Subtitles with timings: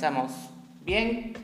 [0.00, 0.48] comenzamos.
[0.82, 1.34] Bien,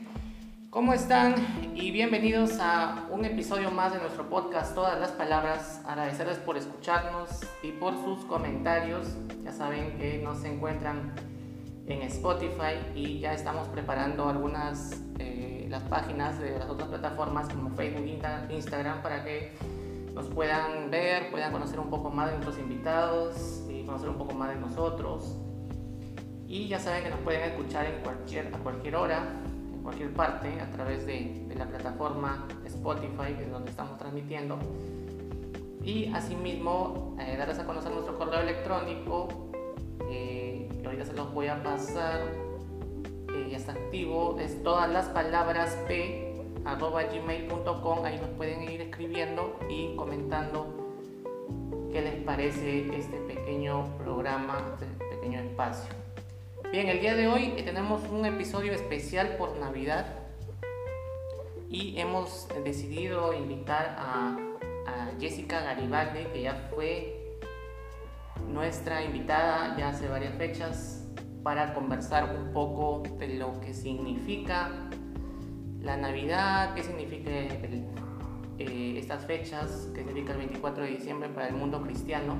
[0.71, 1.35] ¿cómo están?
[1.75, 5.83] Y bienvenidos a un episodio más de nuestro podcast Todas las Palabras.
[5.85, 7.29] Agradecerles por escucharnos
[7.61, 9.15] y por sus comentarios.
[9.43, 11.13] Ya saben que nos encuentran
[11.85, 17.69] en Spotify y ya estamos preparando algunas eh, las páginas de las otras plataformas como
[17.75, 18.07] Facebook,
[18.49, 19.51] Instagram para que
[20.15, 24.33] nos puedan ver, puedan conocer un poco más de nuestros invitados y conocer un poco
[24.33, 25.37] más de nosotros.
[26.47, 29.23] Y ya saben que nos pueden escuchar en cualquier, a cualquier hora,
[29.73, 34.57] en cualquier parte, a través de, la plataforma Spotify, donde estamos transmitiendo.
[35.83, 39.27] Y asimismo, eh, darles a conocer nuestro correo electrónico,
[40.09, 42.21] eh, que ahorita se los voy a pasar,
[43.33, 46.33] eh, ya está activo, es todas las palabras p
[46.63, 50.67] arroba gmail.com, ahí nos pueden ir escribiendo y comentando
[51.91, 56.06] qué les parece este pequeño programa, este pequeño espacio.
[56.69, 60.05] Bien, el día de hoy tenemos un episodio especial por Navidad
[61.69, 64.37] y hemos decidido invitar a,
[65.17, 67.39] Jessica Garibaldi, que ya fue
[68.49, 71.07] nuestra invitada ya hace varias fechas,
[71.41, 74.69] para conversar un poco de lo que significa
[75.81, 81.55] la Navidad, qué significa eh, estas fechas, qué significa el 24 de diciembre para el
[81.55, 82.37] mundo cristiano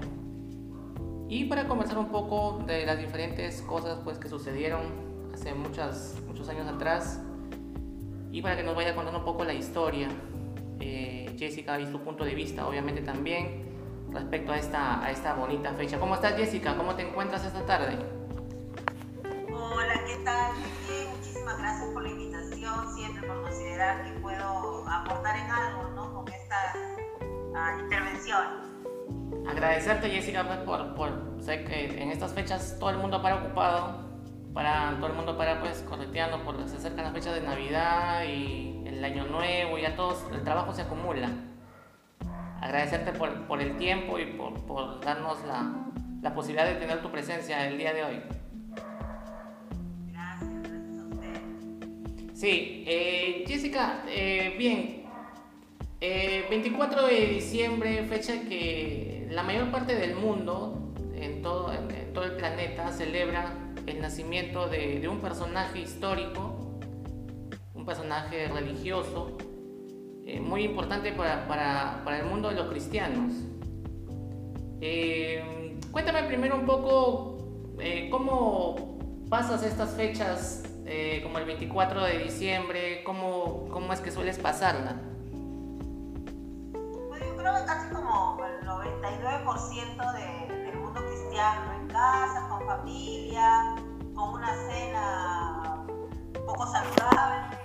[1.30, 4.81] y para conversar un poco de las diferentes cosas pues, que sucedieron
[5.34, 7.22] hace muchas, muchos años atrás
[8.31, 10.08] y para que nos vaya contando un poco la historia.
[10.80, 13.66] Eh, Jessica y su punto de vista obviamente también
[14.11, 16.00] respecto a esta, a esta bonita fecha.
[16.00, 16.75] ¿Cómo estás Jessica?
[16.78, 17.97] ¿Cómo te encuentras esta tarde?
[19.52, 20.53] Hola, ¿qué tal?
[21.16, 26.14] muchísimas gracias por la invitación, siempre por considerar que puedo aportar en algo ¿no?
[26.14, 26.73] con esta
[27.22, 28.67] uh, intervención.
[29.50, 34.08] Agradecerte Jessica pues, por, por, sé que en estas fechas todo el mundo para ocupado,
[34.53, 38.84] para todo el mundo para pues correteando, porque se acercan las fechas de Navidad y
[38.86, 41.30] el Año Nuevo, y ya todos, el trabajo se acumula.
[42.62, 45.72] Agradecerte por, por el tiempo y por, por darnos la,
[46.22, 48.22] la, posibilidad de tener tu presencia el día de hoy.
[52.34, 55.08] Sí, eh, Jessica, eh, bien,
[56.00, 62.92] 24 eh, de diciembre, fecha que la mayor parte del mundo, en todo, el planeta,
[62.92, 63.54] celebra
[63.86, 66.80] el nacimiento de, un personaje histórico,
[67.74, 69.38] un personaje religioso,
[70.26, 73.34] eh, muy importante para, el mundo de los cristianos.
[74.80, 77.38] Eh, cuéntame primero un poco
[78.09, 78.98] cómo
[79.30, 80.64] pasas estas fechas,
[81.24, 84.96] como el 24 de diciembre, cómo, cómo es que sueles pasarla
[87.44, 93.75] casi como el 99% de, del mundo cristiano, en casa, con familia,
[94.16, 95.86] con una cena
[96.46, 97.58] poco saludable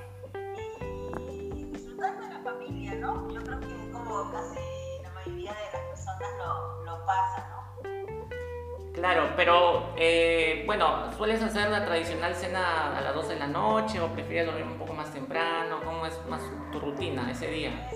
[1.30, 3.30] y disfrutando de la familia, ¿no?
[3.30, 4.58] Yo creo que como casi
[5.02, 8.92] la mayoría de las personas lo, lo pasa, ¿no?
[8.92, 14.00] Claro, pero eh, bueno, ¿sueles hacer la tradicional cena a las 12 de la noche
[14.00, 15.80] o prefieres dormir un poco más temprano?
[15.84, 17.88] ¿Cómo es más tu rutina ese día?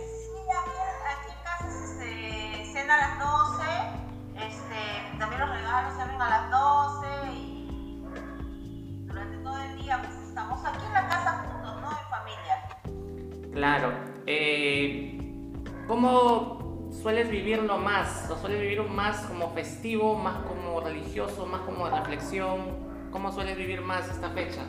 [13.66, 13.93] Claro.
[14.28, 15.19] Eh,
[15.88, 18.28] ¿Cómo sueles vivirlo más?
[18.28, 22.60] ¿Lo sueles vivir más como festivo, más como religioso, más como reflexión?
[23.10, 24.62] ¿Cómo sueles vivir más esta fecha?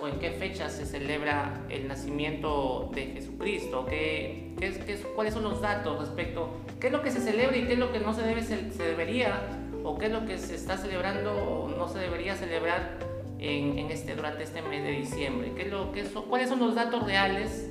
[0.00, 3.86] O en qué fechas se celebra el nacimiento de Jesucristo?
[3.86, 6.50] ¿Qué, qué, qué, cuáles son los datos respecto?
[6.80, 8.56] ¿Qué es lo que se celebra y qué es lo que no se, debe, se,
[8.56, 9.40] debería?
[9.84, 12.98] ¿O qué es lo que se está celebrando o no se debería celebrar
[13.38, 15.52] en, en este, durante este mes de diciembre?
[15.54, 17.70] ¿Qué es lo, qué son, ¿Cuáles son los datos reales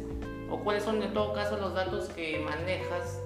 [0.50, 3.22] o cuáles son en todo caso los datos que manejas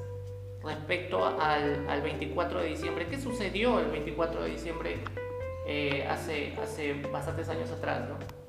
[0.64, 3.08] respecto al, al 24 de diciembre?
[3.08, 4.98] ¿Qué sucedió el 24 de diciembre
[5.68, 8.41] eh, hace, hace bastantes años atrás, ¿no?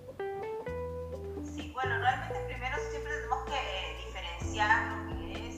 [1.83, 5.57] Bueno, realmente primero siempre tenemos que diferenciar lo que es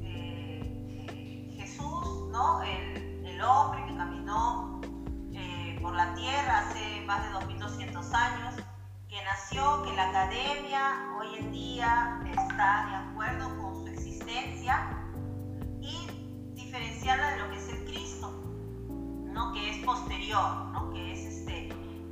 [0.00, 2.62] eh, Jesús, ¿no?
[2.62, 4.80] El, el, hombre que caminó
[5.34, 8.54] eh, por la tierra hace más de 2200 años,
[9.10, 14.88] que nació, que la academia hoy en día está de acuerdo con su existencia
[15.82, 18.30] y diferenciarla de lo que es el Cristo,
[18.88, 19.52] ¿no?
[19.52, 20.68] Que es posterior,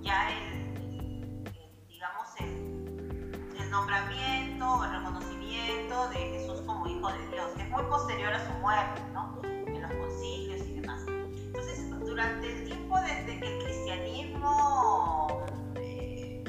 [0.02, 0.65] ya el,
[3.76, 8.52] nombramiento, el reconocimiento de Jesús como Hijo de Dios, que es muy posterior a su
[8.60, 9.38] muerte, ¿no?
[9.44, 11.02] En los concilios y demás.
[11.06, 15.44] Entonces, durante el tiempo desde que el cristianismo,
[15.74, 16.42] eh,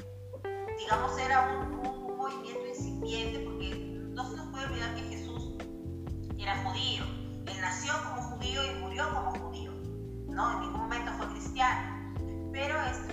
[0.80, 3.76] digamos, era un, un, movimiento incipiente, porque
[4.14, 5.56] no se nos puede olvidar que Jesús
[6.38, 7.04] era judío.
[7.46, 9.72] Él nació como judío y murió como judío,
[10.30, 10.54] ¿no?
[10.54, 12.50] En ningún momento fue cristiano.
[12.54, 13.08] Pero este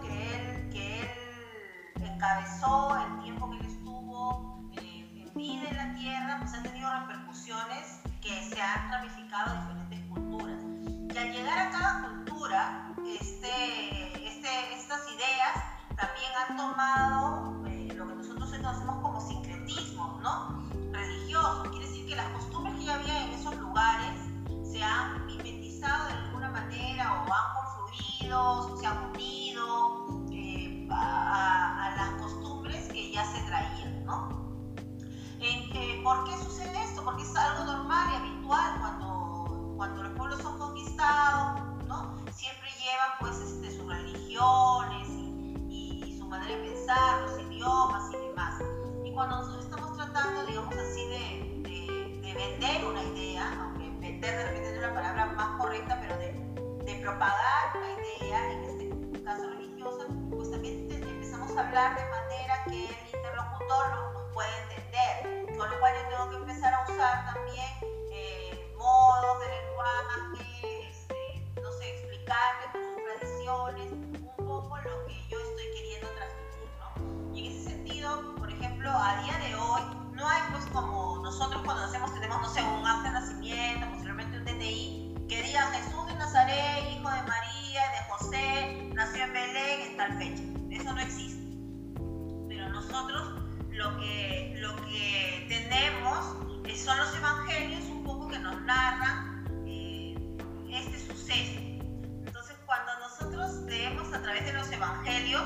[0.00, 1.08] que él, que él
[2.22, 6.88] encabezó, el tiempo que él estuvo eh, en vida en la tierra, pues ha tenido
[7.00, 10.60] repercusiones que se han ramificado en diferentes culturas.
[11.12, 15.52] Y al llegar a cada cultura, este, este, estas ideas
[15.96, 20.62] también han tomado eh, lo que nosotros conocemos como sincretismo, ¿no?
[20.92, 21.64] Religioso.
[21.70, 24.14] Quiere decir que las costumbres que ya había en esos lugares
[24.70, 29.11] se han mimetizado de alguna manera o han confluido, se han
[57.02, 62.84] propagar una idea en este caso religiosa, pues también empezamos a hablar de manera que
[62.86, 65.58] el interlocutor nos, puede entender.
[65.58, 67.68] Con lo cual yo tengo que empezar a usar también
[68.12, 75.28] eh, modos de lenguaje, este, no sé, explicarle con sus tradiciones un poco lo que
[75.28, 77.36] yo estoy queriendo transmitir, ¿no?
[77.36, 79.82] Y en ese sentido, por ejemplo, a día de hoy,
[80.12, 84.38] no hay pues como nosotros cuando hacemos, tenemos, no sé, un acta de nacimiento, posiblemente
[84.38, 89.80] un DNI, que diga Jesús de Nazaret, hijo de María, de José, nació en Belén
[89.80, 90.42] en tal fecha.
[90.70, 91.42] Eso no existe.
[92.48, 93.40] Pero nosotros
[93.70, 96.18] lo que, lo que tenemos
[96.76, 100.14] son los evangelios un poco que nos narran eh,
[100.70, 101.60] este suceso.
[102.26, 105.44] Entonces cuando nosotros leemos a través de los evangelios,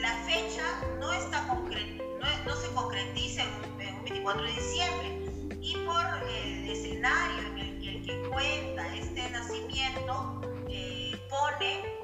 [0.00, 0.62] la fecha
[1.00, 5.58] no, está no, no, se concretiza en un, 24 de diciembre.
[5.60, 7.57] Y por el escenario
[9.78, 11.98] nacimiento, eh, pone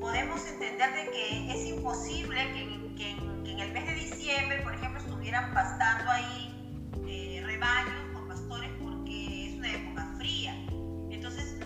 [0.00, 5.00] podemos entender de que es imposible que, que, en el mes de diciembre, por ejemplo,
[5.00, 10.52] estuvieran pastando ahí eh, rebaños con pastores porque es una época fría.
[11.10, 11.56] Entonces,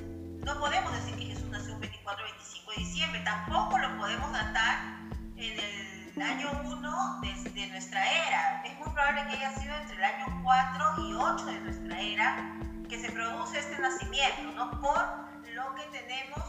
[0.45, 5.09] no podemos decir que Jesús nació el 24 25 de diciembre, tampoco lo podemos datar
[5.37, 8.63] en el año 1 de, de, nuestra era.
[8.65, 12.59] Es muy probable que haya sido entre el año 4 y 8 de nuestra era
[12.89, 14.71] que se produce este nacimiento, ¿no?
[14.81, 15.28] Por
[15.59, 16.45] lo que tenemos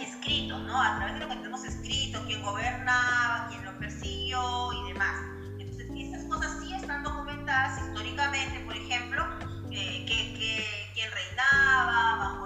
[0.00, 0.80] escrito, ¿no?
[0.80, 5.14] A través de lo que tenemos escrito, quién gobernaba, quién lo persiguió y demás.
[5.58, 9.22] Entonces, estas cosas sí están documentadas históricamente, por ejemplo,
[9.70, 12.44] eh, que, quién reinaba, bajo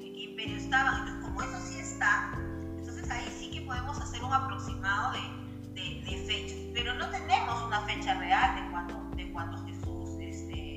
[0.00, 1.06] qué imperio estaban.
[1.06, 2.32] Entonces, como eso sí está,
[2.76, 6.58] entonces ahí sí que podemos hacer un aproximado de, de, fechas.
[6.74, 10.74] Pero no tenemos una fecha real de cuando, de cuando Jesús este,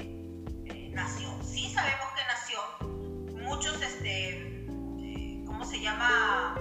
[0.66, 1.28] eh, nació.
[1.44, 2.97] Sí sabemos que nació.
[3.48, 4.66] Muchos este,
[5.46, 6.54] ¿cómo se llama?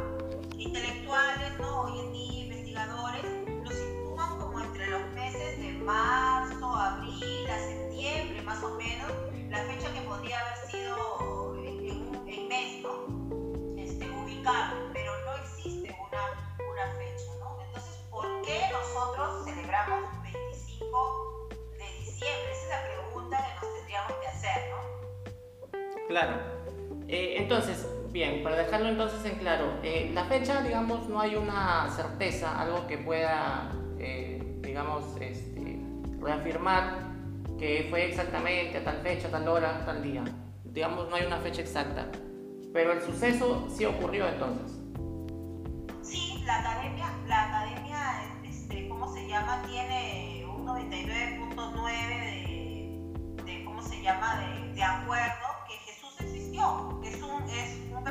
[0.57, 1.83] Intelectuales, ¿no?
[1.83, 3.25] Hoy en día investigadores,
[3.65, 9.11] lo sitúan como entre los meses de marzo, abril, a septiembre, más o menos,
[9.51, 13.77] la fecha que podría haber sido en, en mes, ¿no?
[13.77, 14.07] Este,
[14.93, 16.23] pero no existe una,
[16.71, 17.63] una fecha, ¿no?
[17.65, 22.53] Entonces, ¿por qué nosotros celebramos 25 de diciembre?
[22.53, 26.07] Esa es la pregunta que nos tendríamos que hacer, ¿no?
[26.07, 26.66] Claro.
[27.09, 27.87] Eh, entonces,
[28.17, 32.87] Bien, para dejarlo entonces en claro, eh, la fecha, digamos, no hay una certeza, algo
[32.87, 35.79] que pueda, eh, digamos, este,
[36.19, 37.11] reafirmar
[37.59, 40.25] que fue exactamente a tal fecha, tal hora, tal día.
[40.65, 42.07] Digamos, no hay una fecha exacta.
[42.73, 44.79] Pero el suceso sí ocurrió entonces.
[46.01, 49.61] Sí, la academia, la academia, este, ¿cómo se llama?
[49.69, 54.41] Tiene un 99.9 de, de, ¿cómo se llama?
[54.75, 55.46] De, acuerdo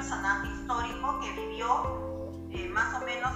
[0.06, 1.68] personaje histórico que vivió
[2.52, 3.32] eh, más o menos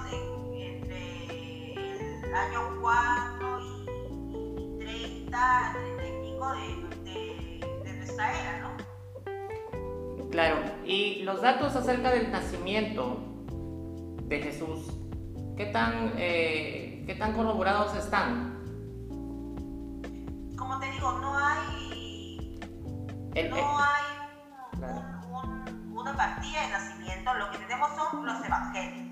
[0.53, 3.59] entre el año 4
[4.29, 10.29] y, 30, 30 y pico de, de, nuestra era, ¿no?
[10.29, 13.17] Claro, y los datos acerca del nacimiento
[14.25, 14.93] de Jesús,
[15.57, 18.59] ¿qué tan, eh, ¿qué tan corroborados están?
[20.55, 22.59] Como te digo, no hay...
[23.49, 24.09] no hay
[25.99, 29.07] una partida de nacimiento, lo que tenemos son los evangelios.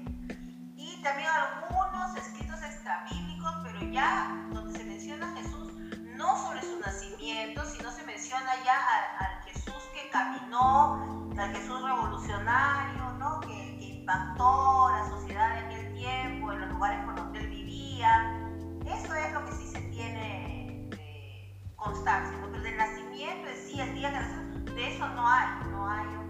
[0.76, 5.74] Y también algunos escritos extrabíblicos, pero ya donde se menciona a Jesús,
[6.16, 8.76] no sobre su nacimiento, sino se menciona ya
[9.20, 13.42] al, Jesús que caminó, al Jesús revolucionario, ¿no?
[13.42, 18.40] que, impactó la sociedad en aquel tiempo, en los lugares por donde él vivía.
[18.86, 23.94] Eso es lo que sí se tiene eh, constancia, pero del nacimiento en sí, el
[23.96, 26.27] día que nació, de eso no hay, no hay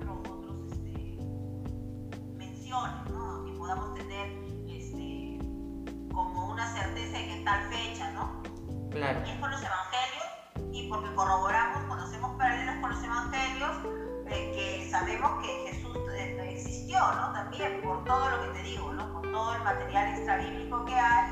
[2.68, 3.46] menciones, ¿no?
[3.46, 4.28] Que podamos tener
[4.68, 5.40] este,
[6.14, 8.42] como una certeza en que tal fecha, ¿no?
[8.92, 9.22] Claro.
[9.26, 13.72] Y es por los evangelios y porque corroboramos, conocemos paralelos con los evangelios,
[14.28, 17.32] eh, que sabemos que Jesús eh, existió, ¿no?
[17.34, 19.14] También por todo lo que te digo, ¿no?
[19.14, 21.32] Por todo el material extrabíblico que hay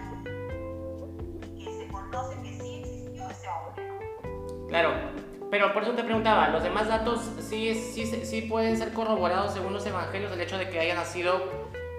[1.56, 4.68] y que se conoce que sí existió ese hombre.
[4.70, 5.14] Claro.
[5.55, 9.71] Pero por eso te preguntaba, ¿los demás datos sí, sí, sí pueden ser corroborados según
[9.71, 10.33] los evangelios?
[10.33, 11.50] El hecho de que haya nacido,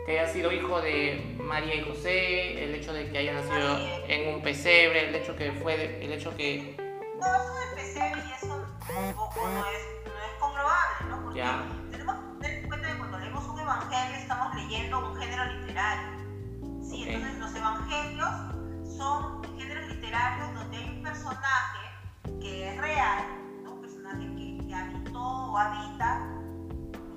[0.05, 4.35] que haya sido hijo de María y José, el hecho de que haya nacido en
[4.35, 6.77] un pesebre, el hecho que fue, el hecho que...
[7.19, 11.23] No, eso del pesebre y eso tampoco no es, no es comprobable, ¿no?
[11.23, 11.65] Porque ya.
[11.91, 16.09] tenemos que tener en cuenta que cuando leemos un evangelio estamos leyendo un género literario.
[16.83, 21.87] Sí, entonces los evangelios son géneros literarios donde hay un personaje
[22.39, 23.46] que es real,
[25.17, 26.27] o habita,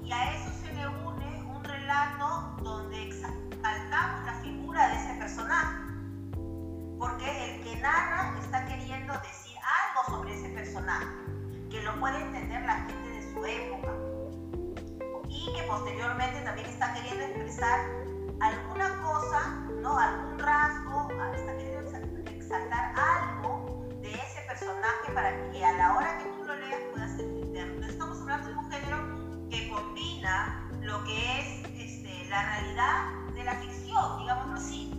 [0.04, 5.78] y a eso se le une un relato donde exaltamos la figura de ese personaje,
[6.98, 11.08] porque el que narra está queriendo decir algo sobre ese personaje,
[11.70, 13.94] que lo puede entender la gente de su época,
[15.28, 17.80] y que posteriormente también está queriendo expresar
[18.40, 19.50] alguna cosa,
[19.82, 19.98] ¿no?
[19.98, 21.98] algún rasgo, está queriendo
[22.30, 23.40] exaltar algo
[24.50, 27.19] personaje para que a la hora que tú lo leas puedas.
[28.46, 34.56] De un género que combina lo que es este, la realidad de la ficción, digámoslo
[34.56, 34.92] así.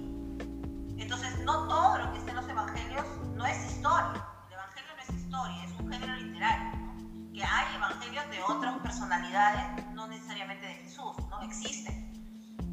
[0.99, 4.27] Entonces, no todo lo que está en los evangelios no es historia.
[4.49, 7.33] El evangelio no es historia, es un género literario.
[7.33, 12.10] Que hay evangelios de otras personalidades, no necesariamente de Jesús, no existen.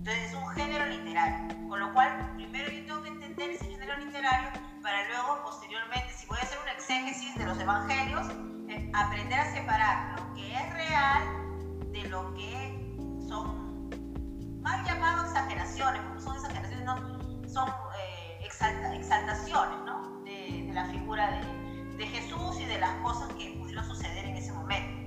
[0.08, 1.68] Entonces, es un género literario.
[1.68, 6.26] Con lo cual, primero yo tengo que entender ese género literario para luego, posteriormente, si
[6.28, 8.26] voy a hacer una exégesis de los evangelios,
[8.70, 12.96] eh, aprender a separar lo que es real de lo que
[13.28, 13.90] son
[14.62, 17.68] mal llamadas exageraciones, porque son exageraciones, no, son
[18.00, 20.22] eh, exaltaciones ¿no?
[20.24, 24.54] de, la figura de, de Jesús y de las cosas que pudieron suceder en ese
[24.54, 24.98] momento.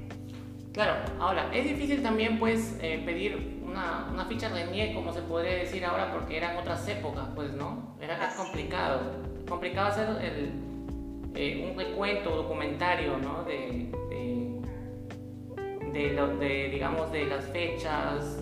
[0.73, 5.23] Claro, ahora, es difícil también pues eh, pedir una, una, ficha de NIE, como se
[5.23, 7.97] podría decir ahora, porque eran otras épocas, pues, ¿no?
[8.01, 10.53] Era más complicado complicado hacer el,
[11.35, 13.43] eh, un recuento documentario ¿no?
[13.45, 13.91] de,
[15.93, 18.39] de, de, digamos, de las fechas,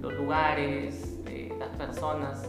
[0.00, 1.18] los lugares,
[1.58, 2.48] las personas.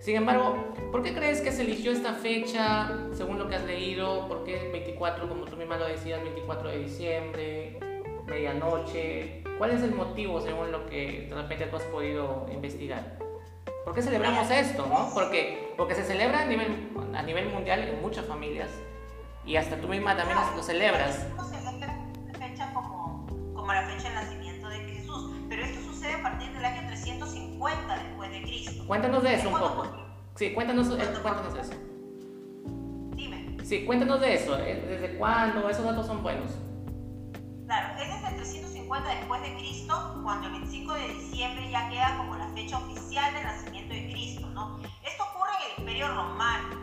[0.00, 4.26] Sin embargo, ¿por qué crees que se eligió esta fecha según lo que has leído?
[4.26, 7.78] ¿Por qué 24, como tú misma lo decías, 24 de diciembre,
[8.26, 9.43] medianoche?
[9.58, 13.18] ¿Cuál es el motivo, según lo que de repente tú has podido investigar?
[13.84, 14.86] ¿Por qué celebramos esto?
[14.86, 15.10] ¿no?
[15.14, 18.70] Porque, porque se celebra a nivel, a nivel mundial en muchas familias
[19.46, 21.26] y hasta tú misma también lo celebras.
[21.36, 21.94] No se celebra
[22.38, 26.64] fecha como, como la fecha de nacimiento de Jesús, pero esto sucede a partir del
[26.64, 28.86] año 350 después de Cristo.
[28.86, 29.86] Cuéntanos de eso un poco.
[30.34, 31.72] Sí, cuéntanos, eh, cuéntanos de eso.
[33.14, 33.56] Dime.
[33.64, 34.58] Sí, cuéntanos de eso.
[34.58, 35.68] Eh, ¿Desde cuándo?
[35.68, 36.50] Esos datos son buenos.
[37.66, 42.36] Claro, es desde 350 después de Cristo, cuando el 25 de diciembre ya queda como
[42.36, 44.78] la fecha oficial del nacimiento de Cristo, ¿no?
[45.02, 46.76] Esto ocurre en el Imperio Romano.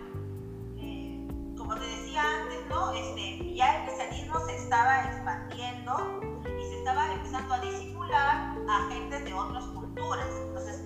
[0.77, 1.27] Eh,
[1.57, 2.91] como te decía antes, ¿no?
[2.91, 9.23] Este, ya el cristianismo se estaba expandiendo y se estaba empezando a disipular a gentes
[9.23, 10.27] de otras culturas.
[10.47, 10.81] Entonces,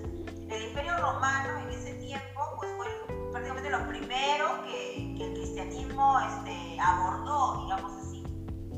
[0.49, 2.87] el Imperio Romano en ese tiempo, pues fue
[3.31, 8.23] prácticamente lo primero que, que el cristianismo este, abordó, digamos así,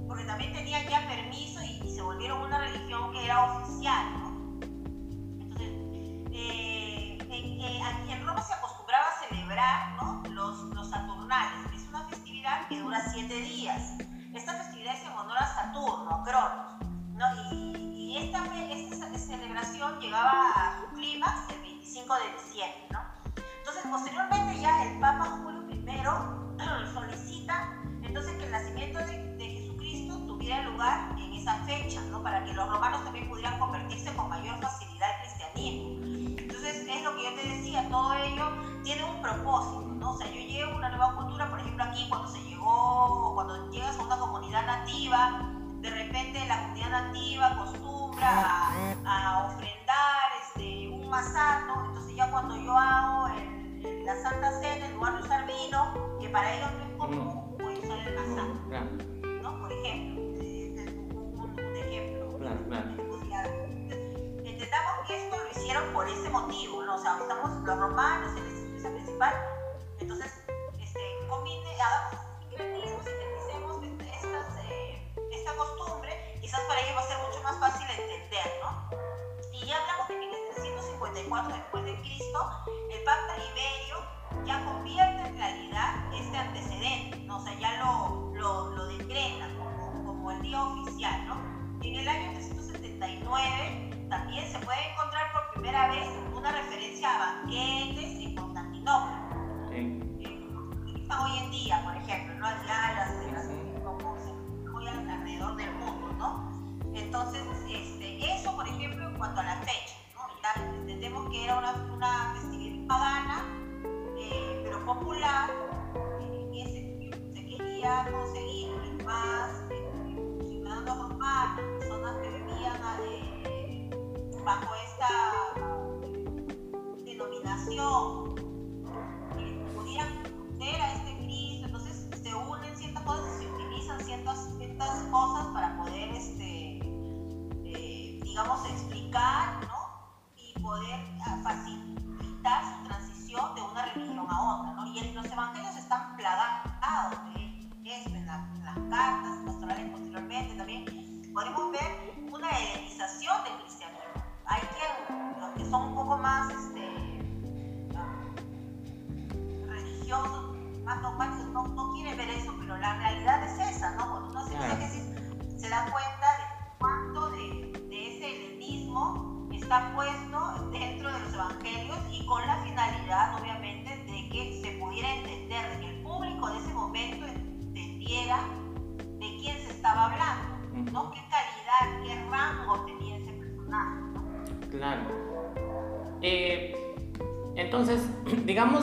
[0.07, 1.56] porque también tenía ya permiso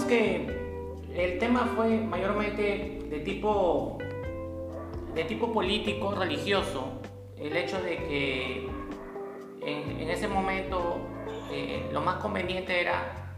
[0.04, 0.46] que
[1.14, 3.98] el tema fue mayormente de tipo,
[5.14, 7.00] de tipo político, religioso,
[7.38, 8.68] el hecho de que
[9.62, 10.98] en, ese momento
[11.50, 13.34] eh, lo más conveniente era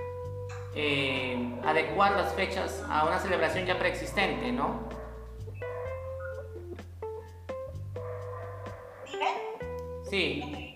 [0.75, 4.89] eh, adecuar las fechas a una celebración ya preexistente, ¿no?
[10.09, 10.75] Sí.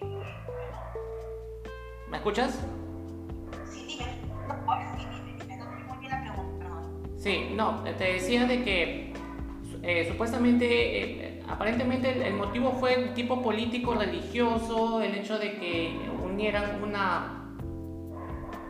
[2.08, 2.58] ¿Me escuchas?
[7.20, 9.12] Sí, no, te decía de que
[9.82, 16.10] eh, supuestamente, eh, aparentemente el, motivo fue el tipo político, religioso, el hecho de que
[16.24, 17.44] unieran una,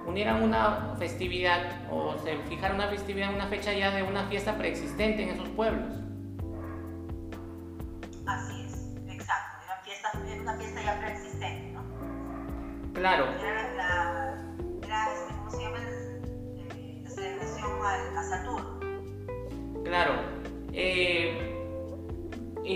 [0.04, 5.22] unieran una festividad o se fijaron una festividad, una fecha ya de una fiesta preexistente
[5.22, 5.94] en esos pueblos.
[8.26, 11.84] Así es, exacto, era, fiesta, era una fiesta ya preexistente, ¿no?
[12.94, 13.26] Claro.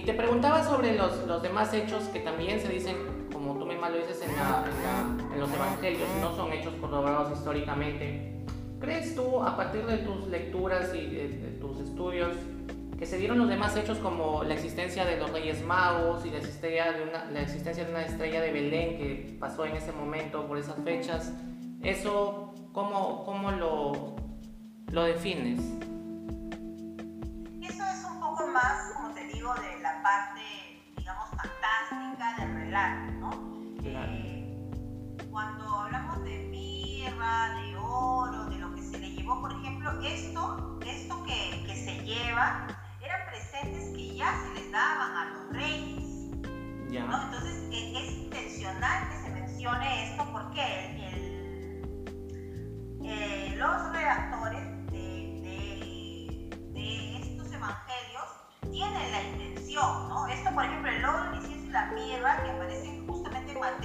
[0.05, 2.97] te preguntaba sobre los, los demás hechos que también se dicen,
[3.33, 6.75] como tú misma lo dices, en, la, en, la, en los evangelios, no son hechos
[6.81, 8.45] corroborados históricamente.
[8.81, 12.37] ¿Crees tú, a partir de tus lecturas y de, de, tus estudios,
[12.99, 16.39] que se dieron los demás hechos como la existencia de los Reyes Magos y la
[16.39, 20.47] existencia de una, la existencia de una estrella de Belén que pasó en ese momento
[20.47, 21.33] por esas fechas?
[21.83, 24.17] ¿Eso cómo, cómo lo,
[24.91, 25.61] lo defines?
[27.63, 28.94] Eso es un poco más
[32.75, 33.15] hablar,
[33.85, 34.69] eh,
[35.31, 40.81] cuando hablamos de mirra, de oro, de lo que se le llevó, por ejemplo, esto,
[40.85, 42.67] esto que, se lleva,
[43.01, 46.05] eran presentes que ya se les daban a los reyes.
[46.91, 50.74] Entonces e, es intencional que se mencione esto, ¿por qué?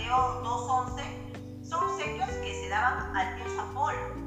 [0.09, 4.18] Mateo 2.11, son obsequios que se daban al dios Apolo.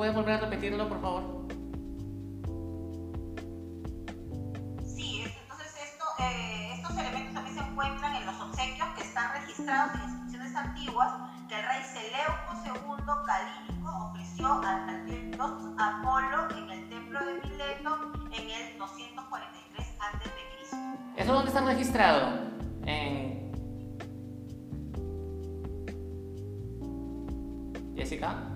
[0.00, 1.22] ¿Puedes volver a repetirlo, por favor?
[4.82, 9.94] Sí, entonces esto, eh, estos elementos también se encuentran en los obsequios que están registrados
[9.96, 11.12] en inscripciones antiguas
[11.50, 18.12] que el rey Seleuco II Calínico ofreció al dios Apolo en el templo de Mileto
[18.32, 19.86] en el 243
[21.18, 22.38] ¿Eso dónde está registrado?
[22.86, 23.52] En...
[27.94, 28.49] Jessica.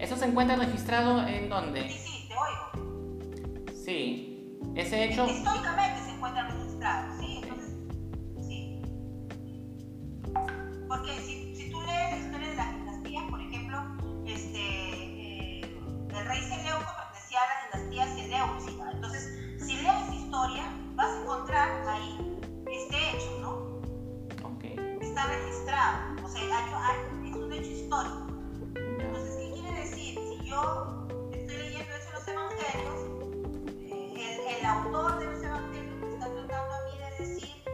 [0.00, 1.86] ¿Eso se encuentra registrado en dónde?
[1.86, 3.66] Sí, sí, te oigo.
[3.84, 4.58] Sí.
[4.74, 5.26] Ese hecho...
[5.26, 7.40] Históricamente se encuentra registrado, ¿sí?
[7.42, 7.74] Entonces,
[8.40, 8.82] sí.
[10.88, 13.78] Porque si, si tú lees la historia de las dinastías, por ejemplo,
[14.24, 18.92] este, eh, el rey Seleuco pertenecía a la dinastía Seleucida.
[18.92, 19.22] Entonces,
[19.58, 22.40] si lees historia, vas a encontrar ahí
[22.72, 23.50] este hecho, ¿no?
[24.48, 24.64] Ok.
[25.02, 26.40] Está registrado, o sea,
[27.26, 28.29] es un hecho histórico.
[30.50, 33.00] Yo estoy leyendo eso en los evangelios,
[34.18, 37.64] eh, el, autor de los evangelios me está tratando a mí de decir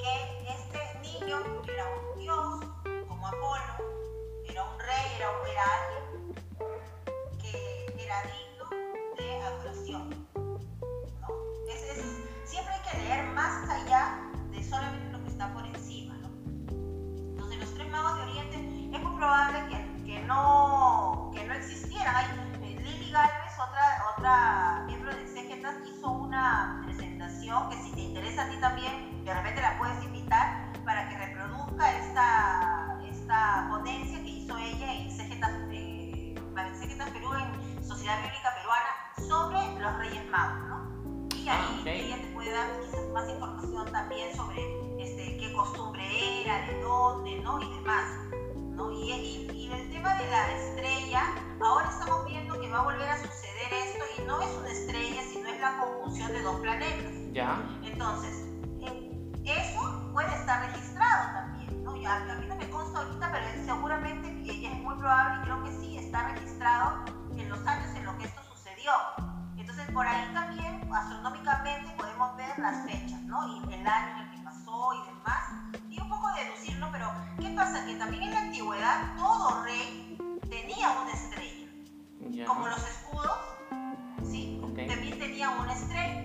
[0.00, 0.14] que
[0.50, 1.38] este niño
[1.72, 2.60] era un dios,
[3.06, 3.74] como Apolo,
[4.48, 6.04] era un rey, era, era alguien
[7.40, 8.66] que era digno
[9.16, 10.24] de adoración
[12.44, 14.18] siempre hay que leer más allá
[14.50, 16.14] de solamente lo que está por encima.
[16.18, 16.28] ¿no?
[17.30, 18.56] Entonces, los tres magos de Oriente
[18.92, 19.93] es muy probable que,
[20.26, 22.14] no, que no existieran.
[22.14, 22.26] Hay,
[22.76, 28.50] Lili Galvez, otra, otra miembro de Exegetas, hizo una presentación que si te interesa a
[28.50, 34.56] ti también, de repente la puedes invitar para que reproduzca esta, esta ponencia que hizo
[34.58, 36.34] ella en Exegetas, eh,
[37.12, 40.68] Perú, en Sociedad Bíblica Peruana, sobre los Reyes Magos.
[40.68, 40.84] ¿no?
[41.44, 44.62] y ahí ella te puede dar quizás más información también sobre
[44.98, 46.02] este, qué costumbre
[46.42, 47.60] era, de dónde, ¿no?
[47.60, 48.04] Y demás.
[48.70, 48.90] ¿no?
[48.90, 51.22] Y, y, el tema de la estrella,
[51.60, 55.22] ahora estamos viendo que va a volver a suceder esto y no es una estrella,
[55.32, 57.12] sino es la conjunción de dos planetas.
[57.32, 57.60] Ya.
[57.82, 58.32] Entonces,
[58.80, 61.96] eh, eso puede estar registrado también, ¿no?
[61.96, 65.70] Ya, a mí no me consta ahorita, pero seguramente es muy probable y creo que
[65.72, 67.04] sí está registrado
[67.36, 68.92] en los años en los que esto sucedió.
[69.56, 73.46] Entonces, por ahí también, astronómicamente, podemos ver las fechas, ¿no?
[73.48, 74.33] Y el año en el
[76.34, 77.84] deducirlo, pero ¿qué pasa?
[77.86, 80.18] Que también en la antigüedad todo rey
[80.48, 82.46] tenía una estrella.
[82.46, 83.38] Como los escudos,
[84.24, 84.60] ¿sí?
[84.60, 86.22] También tenían una estrella.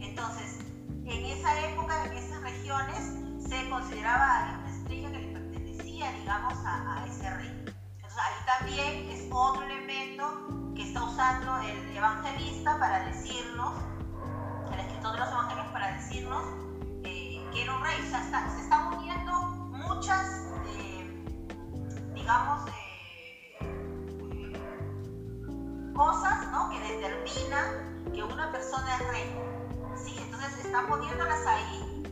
[0.00, 0.58] Entonces,
[1.04, 7.02] en esa época, en esas regiones, se consideraba una estrella que le pertenecía, digamos, a,
[7.02, 7.64] a ese rey.
[7.66, 13.74] Entonces, ahí también es otro elemento que está usando el evangelista para decirnos,
[14.72, 16.71] el escritor de los evangelios para decirnos
[17.52, 18.00] Quiero Rey.
[18.00, 19.32] O sea, está, se están uniendo
[19.70, 20.46] muchas,
[20.78, 21.24] eh,
[22.14, 23.62] digamos, eh,
[25.94, 26.70] cosas ¿no?
[26.70, 29.34] que determinan que una persona es rey.
[30.02, 30.16] ¿sí?
[30.18, 32.02] Entonces están poniéndolas ahí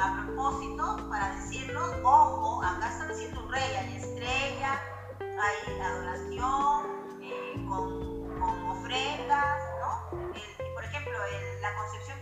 [0.00, 4.82] a propósito para decirnos, ojo, acá están diciendo un rey, hay estrella,
[5.20, 10.10] hay adoración, eh, con, con, ofrendas, ¿no?
[10.74, 11.12] Por ejemplo,
[11.60, 12.17] la concepción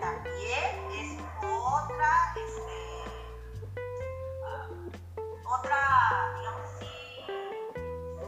[0.00, 2.78] también es otra, este,
[4.46, 4.68] ah,
[5.58, 6.26] otra,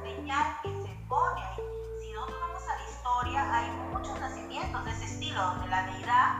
[0.03, 1.62] señal que se pone ahí.
[2.01, 6.35] Si nosotros vamos a la historia, hay muchos nacimientos de ese estilo, donde la deidad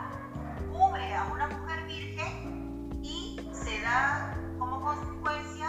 [0.73, 5.69] cubre a una mujer virgen y se da como consecuencia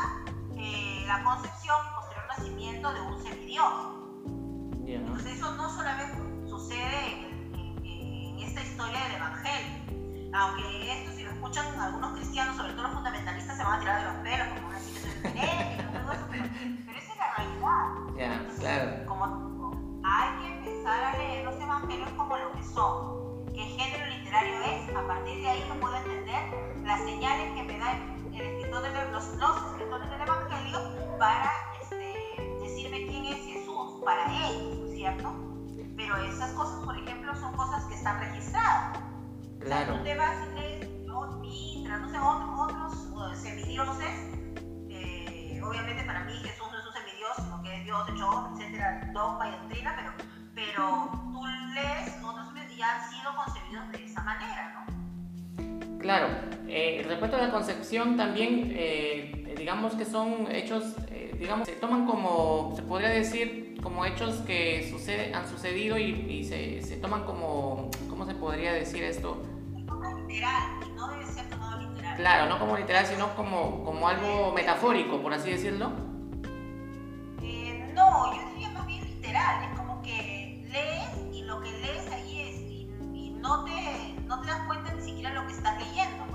[0.58, 3.74] eh, la concepción y posterior nacimiento de un semidios.
[4.86, 5.00] Yeah.
[5.02, 11.32] Entonces eso no solamente sucede en, en esta historia de Evangelio, aunque esto si lo
[11.32, 14.68] escuchan algunos cristianos, sobre todo los fundamentalistas, se van a tirar de los pelos, como
[14.68, 15.80] una que es
[16.32, 16.46] pero,
[16.86, 18.60] pero esa es la realidad.
[18.60, 19.06] claro.
[19.08, 23.20] Como hay que empezar a leer los evangelios como lo que son.
[23.54, 24.96] ¿Qué género literario es?
[24.96, 27.94] A partir de ahí yo puedo entender las señales que me da
[28.34, 30.80] el escritor de los, los escritores del evangelio
[31.18, 35.34] para este, decirme quién es Jesús para ellos, ¿cierto?
[35.98, 39.09] Pero esas cosas, por ejemplo, son cosas que están registradas.
[39.60, 39.98] Claro.
[39.98, 40.90] tú te vas y lees
[41.42, 44.36] Mitra, no sé, otros, otros semidioses.
[44.90, 49.12] Eh, obviamente para mí Jesús no es un semidios, sino que es Dios hecho etcétera,
[49.14, 50.12] dogma y doctrina, pero,
[50.56, 54.99] pero tú lees otros y ya han sido concebidos de esa manera, ¿no?
[56.00, 56.28] Claro.
[56.68, 62.06] Eh, respecto a la concepción también, eh, digamos que son hechos, eh, digamos, se toman
[62.06, 67.90] como, se podría decir, como hechos que sucede, han sucedido y, se, se, toman como,
[68.10, 69.42] ¿cómo se podría decir esto?
[70.28, 72.16] Literal, no debe ser tomado literal.
[72.18, 75.90] Claro, no como literal, sino como, como algo metafórico, por así decirlo.
[77.94, 82.42] no, yo diría más bien literal, es como que lees y lo que lees ahí
[82.42, 86.30] es, y, y no, te, no te das cuenta ni siquiera lo que estás leyendo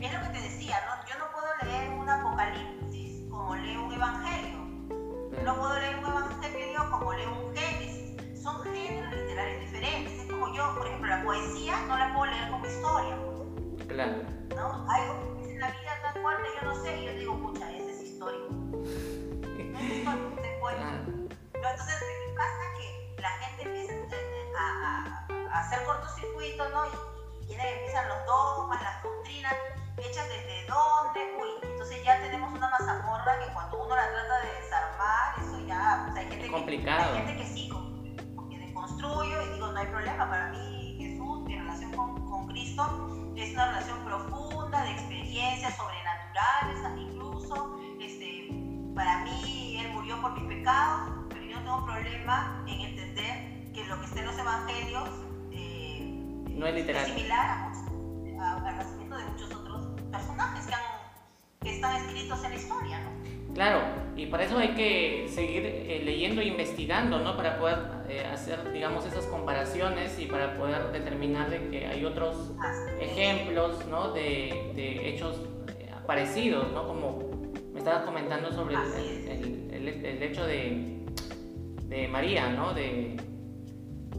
[0.00, 1.06] es lo que te decía, ¿no?
[1.06, 4.58] Yo no puedo leer un apocalipsis como leo un evangelio.
[5.44, 8.40] No puedo leer un evangelio como leo un génesis.
[8.40, 10.12] Son géneros literarios diferentes.
[10.20, 13.18] Es como yo, por ejemplo, la poesía no la puedo leer como historia.
[13.88, 14.22] Claro.
[14.56, 14.90] ¿No?
[14.90, 17.90] Algo que dice la vida tan fuerte, yo no sé, y yo digo, pucha, esa
[17.90, 18.40] es historia.
[18.48, 22.62] No es historia, No, entonces, ¿qué pasa?
[22.78, 23.94] Que la gente empieza
[24.58, 26.86] a, a, hacer cortocircuito, ¿no?
[26.86, 27.17] Y,
[27.48, 29.54] y empiezan los dogmas, las doctrinas
[29.96, 34.62] hechas desde dónde, uy, entonces ya tenemos una mazamorra que cuando uno la trata de
[34.62, 37.12] desarmar, eso ya, pues hay gente, complicado.
[37.12, 37.70] Que, hay gente que sí,
[38.50, 43.32] que deconstruyo y digo, no hay problema, para mí Jesús, mi relación con, con Cristo
[43.36, 48.50] es una relación profunda de experiencias sobrenaturales, incluso, este,
[48.94, 53.84] para mí Él murió por mis pecados, pero yo no tengo problema en entender que
[53.84, 55.27] lo que está en los evangelios
[56.58, 57.06] no es literal.
[57.06, 57.70] similar
[58.40, 60.66] al nacimiento de muchos otros personajes
[61.62, 63.54] que, están escritos en la historia, ¿no?
[63.54, 63.80] Claro,
[64.16, 67.36] y para eso hay que seguir eh, leyendo e investigando, ¿no?
[67.36, 72.52] Para poder eh, hacer, digamos, esas comparaciones y para poder determinar de que hay otros
[73.00, 74.12] ejemplos, ¿no?
[74.12, 76.86] De, de hechos eh, parecidos, ¿no?
[76.86, 81.04] Como me estabas comentando sobre el, el, el, hecho de,
[81.84, 82.72] de María, ¿no?
[82.74, 83.16] De,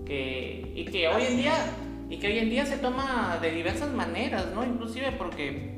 [0.06, 1.54] que, y que hoy en día
[2.10, 4.64] y que hoy en día se toma de diversas maneras, ¿no?
[4.66, 5.78] Inclusive porque,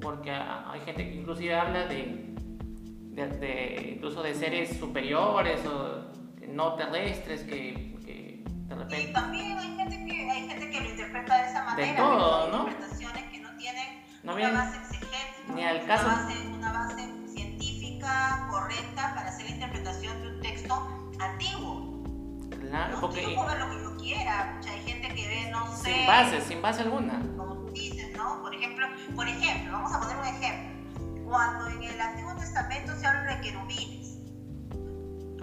[0.00, 2.34] porque hay gente que inclusive habla de,
[3.12, 6.10] de, incluso de seres superiores o
[6.48, 9.10] no terrestres que, que de repente...
[9.10, 11.90] Y también hay gente que, hay gente que lo interpreta de esa manera.
[11.92, 12.58] De todo, ¿no?
[12.68, 16.06] Interpretaciones que no tienen una base exigente, ni al caso...
[16.06, 21.91] una, base, una base científica correcta para hacer la interpretación de un texto antiguo.
[22.72, 23.00] Claro, ¿no?
[23.02, 23.20] porque...
[23.20, 25.92] Yo puedo ver lo que yo quiera, hay gente que ve, no sé...
[25.92, 27.20] Sin base, sin base alguna.
[27.36, 28.40] Como tú dices, ¿no?
[28.40, 31.26] Por ejemplo, por ejemplo, vamos a poner un ejemplo.
[31.26, 34.16] Cuando en el Antiguo Testamento se habla de querubines,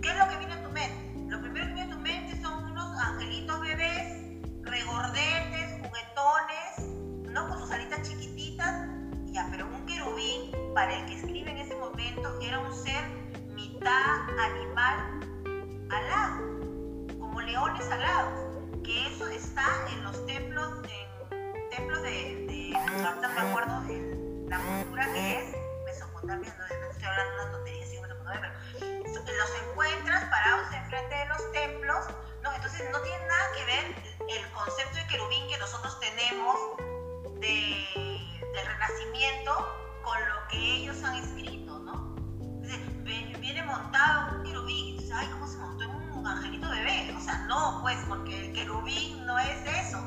[0.01, 1.25] ¿qué es lo que viene a tu mente?
[1.27, 7.47] Lo primero que viene a tu mente son unos angelitos bebés, regordetes, juguetones, ¿no?
[7.47, 8.87] Con sus alitas chiquititas.
[9.25, 13.07] Ya, pero un querubín, para el que escribe en ese momento, era un ser
[13.53, 15.19] mitad animal
[15.91, 16.58] alado,
[17.29, 18.39] como leones alados
[18.83, 20.83] que eso está en los templos,
[21.31, 27.41] en templos de, de acuerdo de la cultura que es Mesopotamia, no, estoy hablando de
[27.43, 32.05] una tontería, sí, Mesopotamia, pero los encuentras parados enfrente de los templos,
[32.41, 32.51] ¿no?
[32.51, 33.95] Entonces no tiene nada que ver
[34.27, 36.55] el concepto de querubín que nosotros tenemos
[37.39, 37.85] de,
[38.53, 39.53] del renacimiento
[40.03, 42.15] con lo que ellos han escrito, ¿no?
[42.41, 45.78] Entonces, viene montado un querubín y dices, ay, ¿cómo se montó
[46.19, 47.13] un angelito bebé?
[47.17, 49.99] O sea, no, pues, porque el querubín no es eso,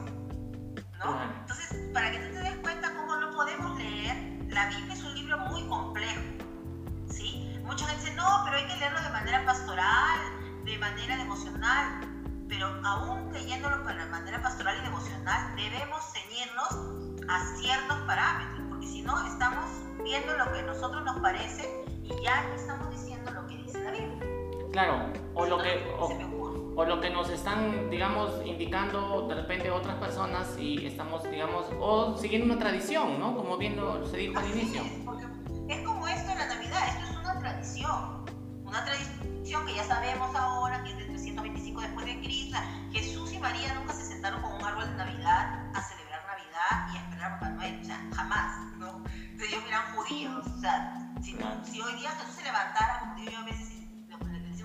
[0.98, 1.22] ¿no?
[1.40, 5.14] Entonces, para que tú te des cuenta cómo no podemos leer, la Biblia es un
[5.14, 6.20] libro muy complejo,
[7.10, 7.58] ¿sí?
[7.64, 10.20] Mucha gente dice, no, pero hay que leerlo de manera pastoral,
[10.64, 12.00] de manera emocional,
[12.48, 19.02] pero aún leyéndolo de manera pastoral y devocional, debemos ceñirnos a ciertos parámetros, porque si
[19.02, 19.64] no, estamos
[20.04, 23.90] viendo lo que a nosotros nos parece y ya estamos diciendo lo que dice la
[23.92, 24.31] Biblia.
[24.72, 25.94] Claro, o pues lo que,
[26.76, 32.16] o, lo que nos están, digamos, indicando de repente otras personas y estamos, digamos, o
[32.16, 33.36] siguiendo una tradición, ¿no?
[33.36, 34.82] Como bien lo, se dijo al inicio.
[35.68, 38.24] Es, como esto en la Navidad, esto es una tradición,
[38.64, 42.56] una tradición que ya sabemos ahora, que es de 325 después de Cristo,
[42.92, 46.96] Jesús y María nunca se sentaron con un árbol de Navidad a celebrar Navidad y
[46.96, 49.04] a esperar a Papá Noel, o sea, jamás, ¿no?
[49.34, 53.71] Ellos eran judíos, o sea, si, hoy día Jesús se levantara, como a veces,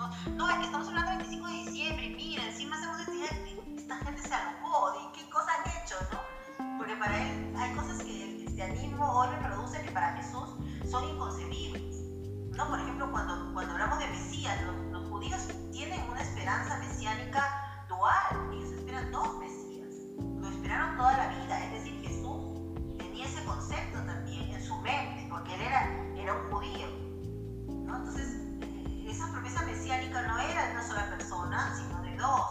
[0.06, 3.26] es que estamos hablando del 25 de diciembre, mira, encima hacemos este día,
[3.76, 6.78] esta gente se alocó, ¿y qué cosas han hecho, no?
[6.78, 10.50] Porque para él hay cosas que el cristianismo hoy reproduce que para Jesús
[10.90, 11.96] son inconcebibles,
[12.56, 12.68] ¿no?
[12.68, 18.54] Por ejemplo, cuando, cuando hablamos de Mesías, los, los judíos tienen una esperanza mesiánica dual,
[18.54, 24.00] ellos esperan dos Mesías, lo esperaron toda la vida, es decir, Jesús tenía ese concepto
[24.06, 26.88] también en su mente, porque él era, era un judío,
[27.86, 27.98] ¿no?
[27.98, 28.47] Entonces,
[29.12, 32.42] esa promesa mesiánica no era de una sola persona, sino de dos.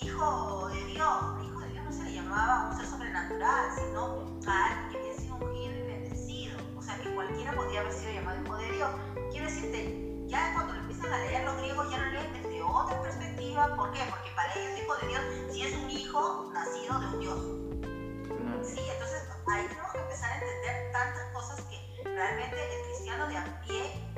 [0.00, 4.66] Hijo de Dios, hijo de Dios no se le llamaba un ser sobrenatural, sino a
[4.66, 6.58] alguien que había sido ungido y bendecido.
[6.76, 8.90] O sea, que cualquiera podía haber sido llamado hijo de Dios.
[9.30, 13.02] Quiero decirte, ya cuando lo empiezan a leer los griegos, ya lo leen desde otra
[13.02, 13.76] perspectiva.
[13.76, 14.00] ¿Por qué?
[14.10, 17.38] Porque para ellos, hijo de Dios, si es un hijo nacido de un Dios.
[18.66, 23.36] Sí, entonces ahí tenemos que empezar a entender tantas cosas que realmente el cristiano de
[23.36, 24.08] a pie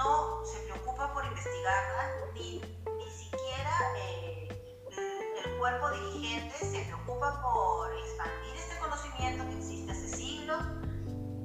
[0.00, 2.60] no se preocupa por investigarlas, ni,
[2.98, 4.48] ni siquiera eh,
[5.44, 10.62] el, cuerpo dirigente se preocupa por expandir este conocimiento que existe hace siglos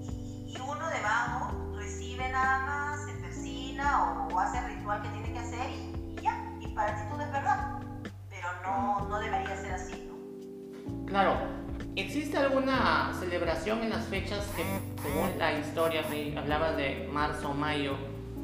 [0.01, 5.33] y, uno de vago recibe nada más, se persina o, hace el ritual que tiene
[5.33, 7.79] que hacer y, ya, y para ti todo es verdad,
[8.29, 10.09] pero no, no debería ser así.
[11.07, 11.37] Claro.
[11.97, 14.63] ¿Existe alguna celebración en las fechas que,
[15.01, 16.03] según la historia,
[16.37, 17.95] hablabas de marzo, mayo,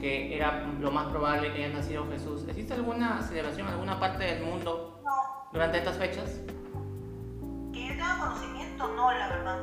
[0.02, 2.44] que era lo más probable que haya nacido Jesús.
[2.48, 5.50] ¿Existe alguna celebración en alguna parte del mundo no.
[5.54, 6.42] durante estas fechas?
[7.72, 9.60] Que yo tenga conocimiento, no, la verdad.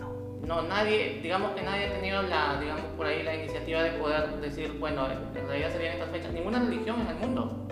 [0.00, 0.46] No.
[0.46, 4.40] No, nadie, digamos que nadie ha tenido la, digamos, por ahí la iniciativa de poder
[4.40, 6.32] decir, bueno, en realidad se vienen estas fechas.
[6.32, 7.68] Ninguna religión en el mundo.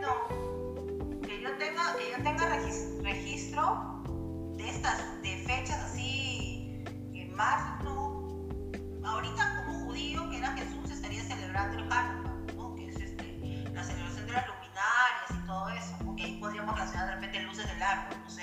[0.00, 1.20] No.
[1.20, 2.48] Que yo tenga, que yo tenga
[3.02, 4.02] registro
[4.56, 7.75] de estas, de fechas así, en marzo,
[18.22, 18.42] no sé,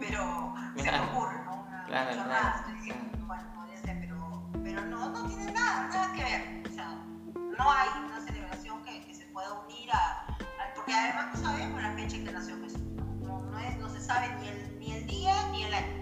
[0.00, 1.64] pero se me ocurre, ¿no?
[1.66, 6.22] Una claro, claro, diciendo, bueno, podría ser, pero, pero no, no tiene nada, nada que
[6.24, 6.88] ver, o sea,
[7.34, 11.82] no hay una celebración que, que se pueda unir a, a, porque además no sabemos
[11.82, 12.80] la fecha en que nació Jesús,
[13.22, 16.00] no, no, es, no se sabe ni el, ni el día ni el año.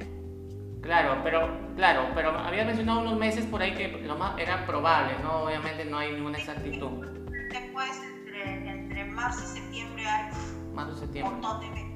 [0.83, 5.19] Claro, pero claro, pero habías mencionado unos meses por ahí que lo más era probable,
[5.23, 5.43] ¿no?
[5.43, 7.05] Obviamente no hay ninguna exactitud.
[7.51, 10.31] Después, entre, entre marzo y septiembre hay
[10.73, 11.33] Marzo y un septiembre.
[11.33, 11.88] montón de.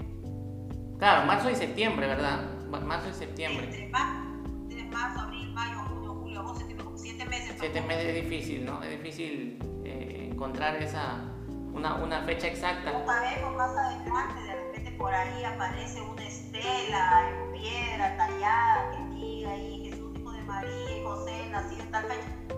[1.03, 2.43] Claro, marzo y septiembre, ¿verdad?
[2.71, 3.65] Ma- Marzo y septiembre.
[3.65, 4.23] Entre marzo,
[4.69, 7.57] tienes marzo, abril, mayo, junio, julio, agosto, siete meses.
[7.59, 8.81] Siete meses es difícil, ¿no?
[8.85, 11.25] Es difícil eh, encontrar esa
[11.73, 12.93] una, una fecha exacta.
[12.93, 19.05] No sabemos más adelante, de repente por ahí aparece una estela en piedra tallada que
[19.17, 22.55] diga ahí Jesús, hijo de María y José, nacido en tal fecha.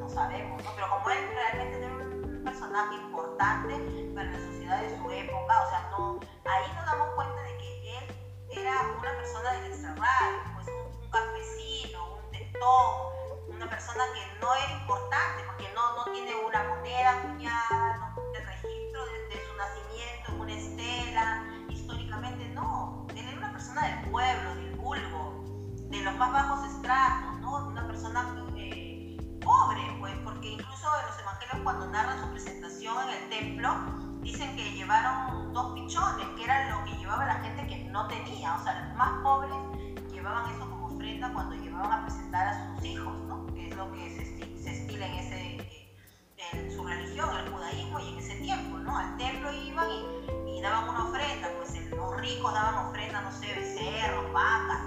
[0.00, 0.70] No sabemos, ¿no?
[0.74, 5.70] Pero como él realmente era un personaje importante para la sociedad de su época, o
[5.70, 7.73] sea, no, ahí nos damos cuenta de que
[8.64, 14.80] era una persona del extrarradio, pues un, campesino, un tentón, una persona que no era
[14.80, 20.32] importante, porque no, no tiene una moneda acuñada, no tiene registro de, de su nacimiento
[20.32, 23.06] en una estela, históricamente no.
[23.10, 25.44] Él era una persona del pueblo, del vulgo,
[25.90, 27.66] de los más bajos estratos, ¿no?
[27.66, 33.22] Una persona eh, pobre, pues, porque incluso en los evangelios cuando narran su presentación en
[33.22, 37.84] el templo, dicen que llevaron dos pichones, que era lo que llevaba la gente que
[37.84, 39.54] no tenía, o sea, los más pobres
[40.10, 43.46] llevaban eso como ofrenda cuando llevaban a presentar a sus hijos, ¿no?
[43.54, 45.92] Que es lo que se, esti se estila en, ese,
[46.52, 48.96] en su religión, el judaísmo y en ese tiempo, ¿no?
[48.96, 54.32] Al templo iban y, daban una ofrenda, pues los ricos daban ofrenda, no sé, becerros,
[54.32, 54.80] vacas,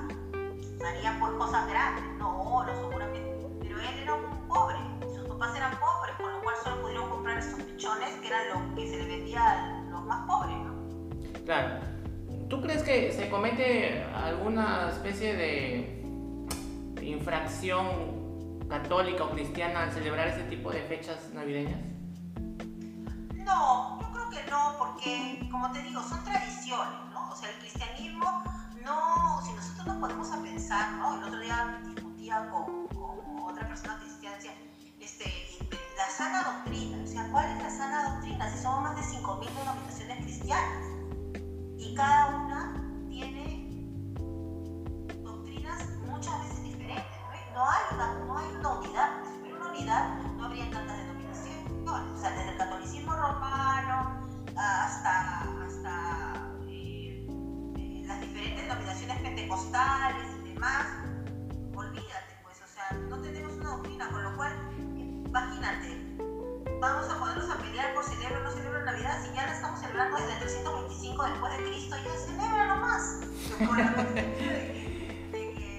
[0.79, 4.79] darían pues cosas grandes, no oro seguramente, pero él era un pobre,
[5.37, 8.89] papás eran pobres, con lo cual solo pudieron comprar esos pichones que eran lo que
[8.89, 11.43] se le vendía a los más pobres, ¿no?
[11.45, 11.79] Claro.
[12.49, 15.97] ¿Tú crees que se comete alguna especie de
[17.01, 21.79] infracción católica o cristiana al celebrar ese tipo de fechas navideñas?
[23.35, 27.29] No, yo creo que no, porque como te digo, son tradiciones, ¿no?
[27.31, 28.43] O sea, el cristianismo
[28.83, 31.17] no, si nosotros nos ponemos a pensar, ¿no?
[31.17, 34.53] El otro día discutía con, con otra persona cristiana, decía,
[35.07, 35.31] este,
[35.95, 38.51] la sana doctrina, o sea, ¿cuál es la sana doctrina?
[38.51, 40.85] Si somos más de 5.000 denominaciones cristianas
[41.77, 43.69] y cada una tiene
[45.23, 46.56] doctrinas muchas veces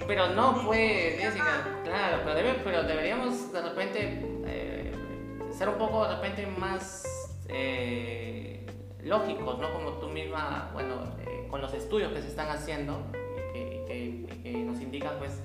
[0.06, 4.92] pero no Jessica, claro, pero, debe, pero deberíamos de repente eh,
[5.52, 7.04] ser un poco de repente más
[7.48, 8.66] eh,
[9.02, 9.72] lógicos, ¿no?
[9.72, 13.02] Como tú misma, bueno, eh, con los estudios que se están haciendo
[13.54, 15.42] y que, que, nos indican, pues,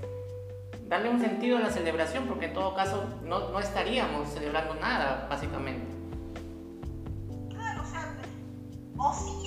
[0.87, 5.27] darle un sentido a la celebración, porque en todo caso no, no estaríamos celebrando nada,
[5.29, 5.87] básicamente.
[7.49, 8.15] Claro, o sea,
[8.97, 9.42] o sí,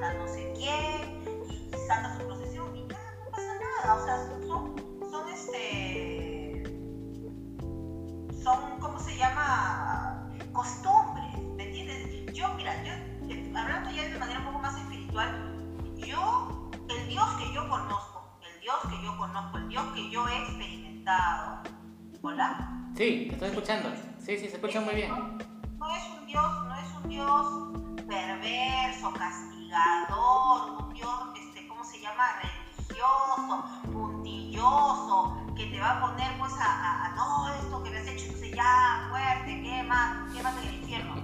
[0.00, 4.16] Santa no sé quién, y, saca su procesión y ya, no pasa nada, o sea,
[4.46, 4.74] son,
[5.10, 6.62] son este,
[8.42, 10.26] son, ¿cómo se llama?
[10.52, 12.32] Costumbres, ¿me entiendes?
[12.34, 12.92] Yo, mira, yo,
[13.28, 15.54] eh, hablando ya de manera un poco más espiritual,
[15.96, 20.26] yo, el Dios que yo conozco, el Dios que yo conozco, el Dios que yo
[20.28, 21.62] he experimentado,
[22.22, 22.90] ¿hola?
[22.96, 25.10] Sí, estoy escuchando, sí, sí, se escucha muy bien.
[25.76, 29.12] No es un Dios, no es un Dios perverso,
[29.70, 32.24] un Dios, este, ¿cómo se llama?
[32.42, 38.06] Religioso, puntilloso, que te va a poner pues a, a, no, esto que me has
[38.08, 41.14] hecho, entonces ya, muerte, quema, quémate en el infierno.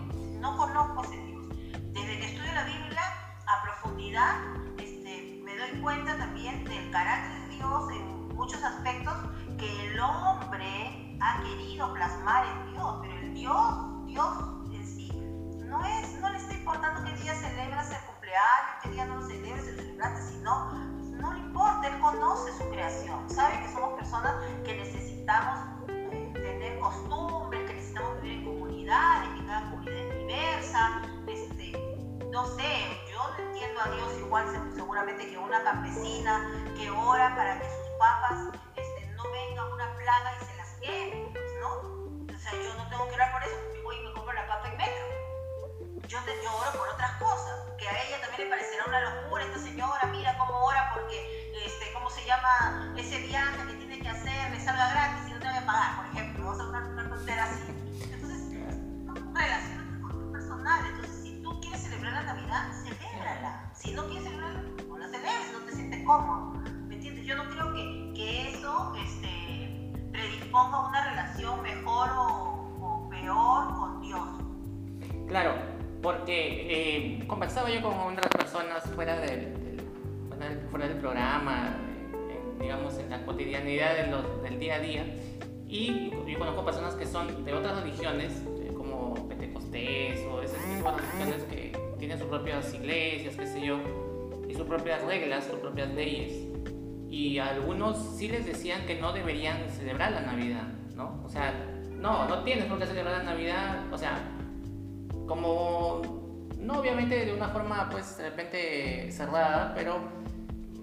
[0.40, 1.49] No conozco ese Dios.
[1.92, 3.03] Desde que estudio la Biblia
[3.47, 4.36] a profundidad,
[4.78, 9.14] este, me doy cuenta también del carácter de Dios en muchos aspectos
[9.59, 14.28] que el hombre ha querido plasmar en Dios, pero el Dios, Dios
[14.72, 15.11] en sí,
[15.64, 19.68] no, es, no le está importando qué día celebras el cumpleaños, día no lo celebres,
[19.68, 20.72] el celebrante, sino
[21.20, 26.79] no le importa, él conoce su creación, sabe que somos personas que necesitamos eh, tener
[26.81, 33.18] costumbres, que necesitamos vivir en comunidades, que cada comunidad es diversa, este, no sé, yo
[33.18, 38.39] no entiendo a Dios igual seguramente que una campesina que ora para que sus papas
[38.74, 42.35] este, no venga una plaga y se las queme, pues, ¿no?
[42.35, 44.47] O sea, yo no tengo que orar por eso, porque voy y me compro la
[44.49, 45.16] papa y metro.
[46.09, 50.07] Yo, oro por otras cosas, que a ella también le parecerá una locura, esta señora,
[50.12, 52.94] mira cómo ora porque, este, ¿cómo se llama?
[52.96, 56.07] Ese viaje que tiene que hacer le salga gratis y no tengo que pagar, por
[56.07, 57.61] ejemplo, vamos a una, una tontera así.
[58.12, 58.40] Entonces,
[59.34, 63.70] relacionate con tu personal, entonces si tú quieres celebrar la Navidad, celébrala.
[63.74, 66.52] Si no quieres celebrarla, no la celebres, no te sientes cómodo.
[66.86, 67.26] ¿Me entiendes?
[67.26, 74.36] Yo no creo que, que eso este, predisponga una relación mejor o peor con Dios.
[76.07, 79.52] Porque eh, conversaba yo con otras personas fuera del,
[80.38, 81.80] del, fuera del programa,
[82.30, 85.04] en, digamos en la cotidianidad de los, del día a día,
[85.66, 90.92] y yo conozco personas que son de otras religiones, eh, como Pentecostés o ese tipo
[90.96, 93.80] religiones que tienen sus propias iglesias, qué sé yo,
[94.48, 96.46] y sus propias reglas, sus propias leyes.
[97.11, 101.20] Y algunos sí les decían que no deberían celebrar la Navidad, ¿no?
[101.24, 101.52] O sea,
[101.90, 104.36] no, no tienes por qué celebrar la Navidad, o sea,
[105.27, 106.03] como,
[106.59, 109.97] no obviamente de una forma pues de repente cerrada, pero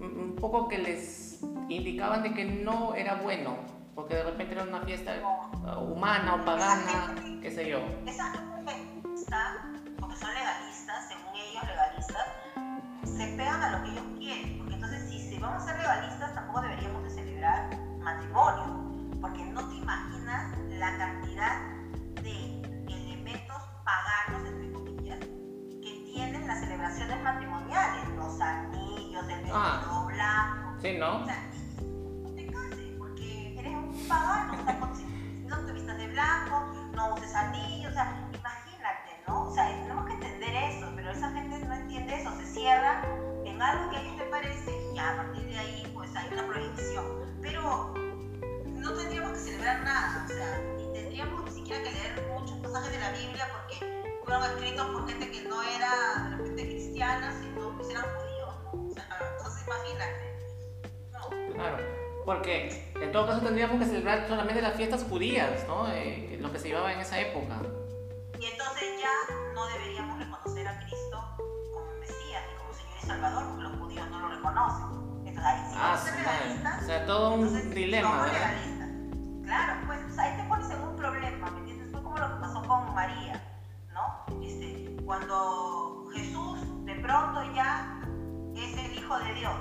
[0.00, 3.56] un poco que les indicaban de que no era bueno,
[3.94, 5.14] porque de repente era una fiesta
[5.80, 7.78] humana o pagana, qué sé yo.
[8.06, 8.72] Esa gente
[9.14, 12.26] está, porque son legalistas, según ellos legalistas,
[13.04, 16.62] se pegan a lo que ellos quieren, porque entonces si, vamos a ser legalistas tampoco
[16.62, 17.70] deberíamos de celebrar
[18.00, 21.60] matrimonio, porque no te imaginas la cantidad
[22.22, 22.60] de
[22.92, 24.23] elementos paganos,
[26.92, 30.06] celebraciones matrimoniales, los anillos, el vestido Ah.
[30.06, 30.74] blanco.
[30.82, 31.22] Sí, ¿no?
[31.22, 31.50] O sea,
[32.22, 35.06] no te cases, porque eres un pagano, o sea,
[35.46, 36.60] no te vistas de blanco,
[36.94, 39.48] no uses anillos, o sea, imagínate, ¿no?
[39.48, 43.02] O sea, tenemos que entender eso, pero esa gente no entiende eso, se cierra
[43.44, 46.28] en algo que a ellos les parece y ya a partir de ahí pues hay
[46.32, 47.04] una prohibición.
[47.40, 47.94] Pero
[48.66, 52.92] no tendríamos que celebrar nada, o sea, ni tendríamos ni siquiera que leer muchos pasajes
[52.92, 57.76] de la Biblia porque fueron escritos por gente que no era de repente cristiana, sino
[57.76, 58.88] pues eran judíos, ¿no?
[58.88, 59.06] O sea,
[59.36, 60.34] entonces imagínate.
[61.12, 61.54] No.
[61.54, 61.78] Claro,
[62.24, 65.88] porque en todo caso tendríamos que celebrar solamente las fiestas judías, ¿no?
[65.92, 67.60] Eh, lo que se llevaba en esa época.
[68.40, 71.36] Y entonces ya no deberíamos reconocer a Cristo
[71.72, 75.26] como Mesías ni como Señor y Salvador, porque los judíos no lo reconocen.
[75.26, 76.82] Entonces ahí sí Ah, sí, legalistas.
[76.82, 78.26] O sea, todo un entonces, dilema.
[79.44, 81.64] Claro, pues o sea, ahí te pones en un problema, ¿me
[85.04, 88.00] cuando Jesús de pronto ya
[88.56, 89.54] es el Hijo de Dios,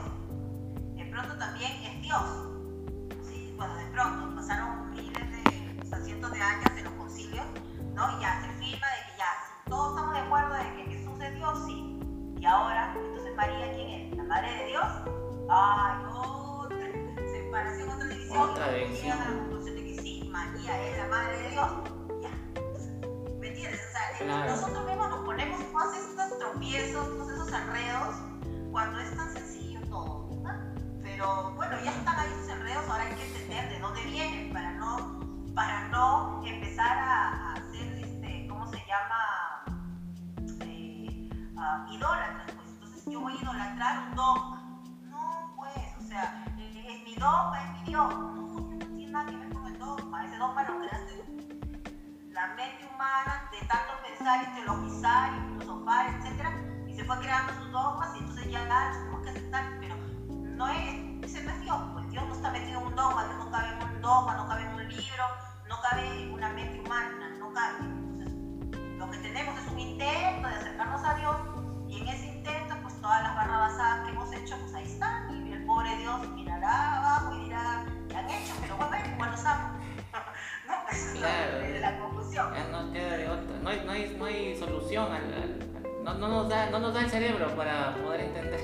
[0.95, 2.23] de pronto también es Dios.
[3.23, 3.53] ¿sí?
[3.57, 7.45] Cuando de pronto pasaron miles de, cientos de años en los concilios,
[7.93, 8.21] ¿no?
[8.21, 11.65] ya se firma de que ya, todos estamos de acuerdo de que Jesús es Dios,
[11.65, 11.99] sí.
[12.39, 14.17] Y ahora, entonces María, ¿quién es?
[14.17, 14.85] ¿La Madre de Dios?
[15.49, 16.77] Ay, otra
[17.31, 18.37] separación, otra división.
[18.39, 19.17] Otra división.
[20.63, 21.92] Es la Madre de Dios
[23.63, 23.69] ya.
[23.69, 23.81] ¿Me entiendes?
[23.87, 24.51] O sea, Claro.
[24.51, 28.15] nosotros mismos nos ponemos todos estos tropiezos, todos esos enredos,
[28.71, 30.29] cuando es tan sencillo todo.
[30.41, 30.59] ¿verdad?
[31.01, 34.71] Pero bueno, ya están ahí esos enredos, ahora hay que entender de dónde vienen para
[34.73, 35.19] no,
[35.55, 39.65] para no empezar a, a hacer, este, ¿cómo se llama?
[40.61, 42.51] Eh, ah, idólatras.
[42.55, 42.67] Pues.
[42.73, 44.81] Entonces yo voy a idolatrar un dogma.
[45.09, 48.09] No, pues, o sea, es mi dogma, es mi Dios.
[48.13, 50.25] No, no tiene nada que ver con el dogma.
[50.25, 51.23] Ese dogma lo creaste
[52.43, 56.49] la mente humana de tanto pensar y teologizar y filosofar, etc.
[56.87, 59.95] Y se fue creando sus dogmas y entonces ya nada, tenemos que aceptar, pero
[60.27, 63.69] no es, ese no Dios, pues Dios no está metido en un dogma, no cabe
[63.69, 65.23] en un dogma, no cabe en un libro,
[65.69, 67.77] no cabe en una mente humana, no cabe.
[68.97, 71.37] Lo que tenemos es un intento de acercarnos a Dios
[71.87, 75.47] y en ese intento, pues todas las barrabasadas que hemos hecho, pues ahí están.
[75.47, 76.82] Y el pobre Dios mirará
[82.33, 83.57] Ya no queda de otra.
[83.61, 85.11] No hay, no hay, no hay solución.
[85.11, 88.59] al- al- no, no, nos da, no nos da el cerebro para poder entender.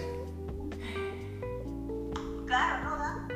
[2.47, 3.28] Claro, no da.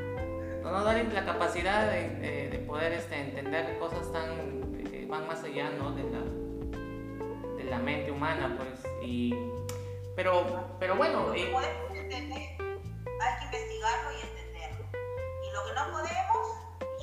[0.64, 4.32] No nos da la capacidad de, de- de poder este, entender cosas tan
[4.80, 5.92] eh, que van más allá ¿no?
[5.92, 8.56] de, la, de la mente humana.
[8.58, 9.34] pues y
[10.16, 14.86] Pero, pero bueno, Lo que eh, podemos entender, hay que investigarlo y entenderlo.
[15.44, 16.48] Y lo que no podemos,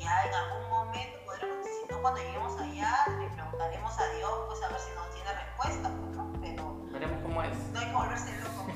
[0.00, 2.69] ya en algún momento podremos, si no cuando lleguemos le
[3.34, 6.32] preguntaremos a Dios, pues a ver si nos tiene respuesta, pues, ¿no?
[6.40, 7.56] Pero veremos cómo es.
[7.72, 8.66] no hay que volverse loco.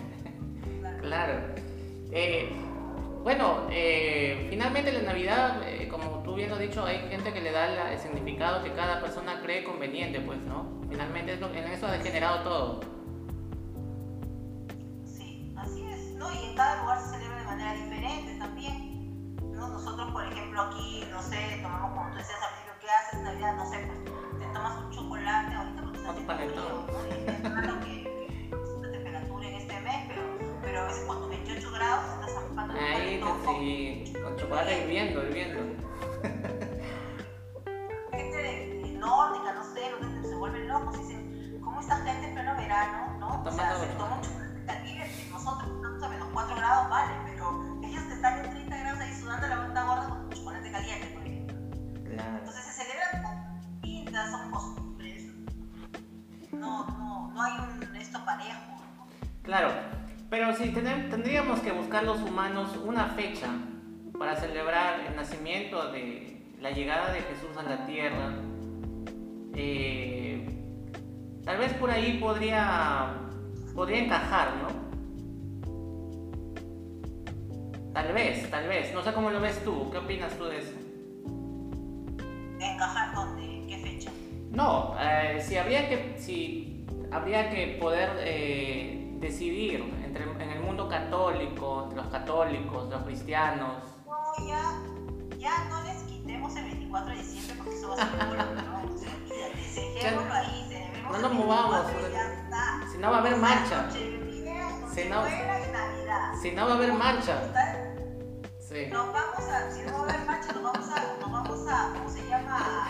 [0.81, 0.99] Claro.
[1.05, 1.35] Claro.
[2.13, 2.51] Eh,
[3.23, 7.41] bueno, eh, finalmente la Navidad, eh, como tú bien lo has dicho, hay gente que
[7.41, 10.67] le da la- el significado que cada persona cree conveniente, pues, ¿no?
[10.89, 12.81] Finalmente es lo- en eso ha degenerado todo.
[15.05, 16.15] Sí, así es.
[16.17, 16.31] ¿no?
[16.33, 19.37] Y en cada lugar se celebra de manera diferente también.
[19.53, 19.69] ¿no?
[19.69, 23.25] Nosotros, por ejemplo, aquí, no sé, tomamos como tú decías al principio, ¿qué haces en
[23.25, 23.57] Navidad?
[23.57, 23.99] No sé, pues
[24.55, 26.65] tomas un chocolate ahorita porque está Un panetón.
[26.65, 26.87] ¿no?
[27.07, 27.35] Y es que,
[27.85, 30.23] que esta temperatura en este mes, pero,
[30.63, 34.83] pero a veces con tus 28 grados estás zampando un Ahí, con sí, con chocolate
[34.83, 35.61] hirviendo, hirviendo.
[38.13, 39.81] gente nórdica, no sé,
[40.23, 43.43] que se vuelven locos y dicen, ¿cómo esta gente en pleno verano, no?
[43.45, 47.81] O sea, se toma un caliente, que nosotros estamos a menos 4 grados, vale, pero
[47.83, 51.23] ellos que están en 30 grados ahí sudando la banda gorda con chocolate caliente, por
[51.27, 51.57] ejemplo.
[52.05, 52.39] Claro.
[52.39, 53.23] Entonces se celebran
[54.31, 55.25] son costumbres.
[56.53, 58.61] No, no, no hay un esto parejo.
[58.97, 59.07] ¿no?
[59.43, 59.71] Claro,
[60.31, 63.49] pero si tendríamos que buscar los humanos una fecha
[64.19, 68.35] para celebrar el nacimiento de la llegada de Jesús a la tierra,
[69.55, 70.49] eh,
[71.45, 73.15] tal vez por ahí podría,
[73.75, 74.85] podría encajar, ¿no?
[77.95, 78.93] Tal vez, tal vez.
[78.93, 79.89] No sé cómo lo ves tú.
[79.93, 80.73] ¿Qué opinas tú de eso?
[82.59, 83.44] ¿Encajar dónde?
[84.55, 90.89] No, eh, si habría que, si habría que poder eh, decidir entre, en el mundo
[90.89, 93.83] católico, entre los católicos, los cristianos.
[94.07, 94.81] No, ya,
[95.39, 98.85] ya no les quitemos el 24 de diciembre porque eso va a ser ¿no?
[98.95, 102.81] O sea, dejémoslo ahí, celebremos No nos movamos, 24 y ya está.
[102.93, 103.99] Si no va a haber marcha, Si
[105.09, 105.25] no-
[106.41, 107.39] si no va a haber marcha.
[108.61, 108.87] Sí.
[108.91, 111.93] Nos vamos a, si no va a haber marcha, nos vamos a, nos vamos a,
[111.95, 112.89] ¿cómo se llama?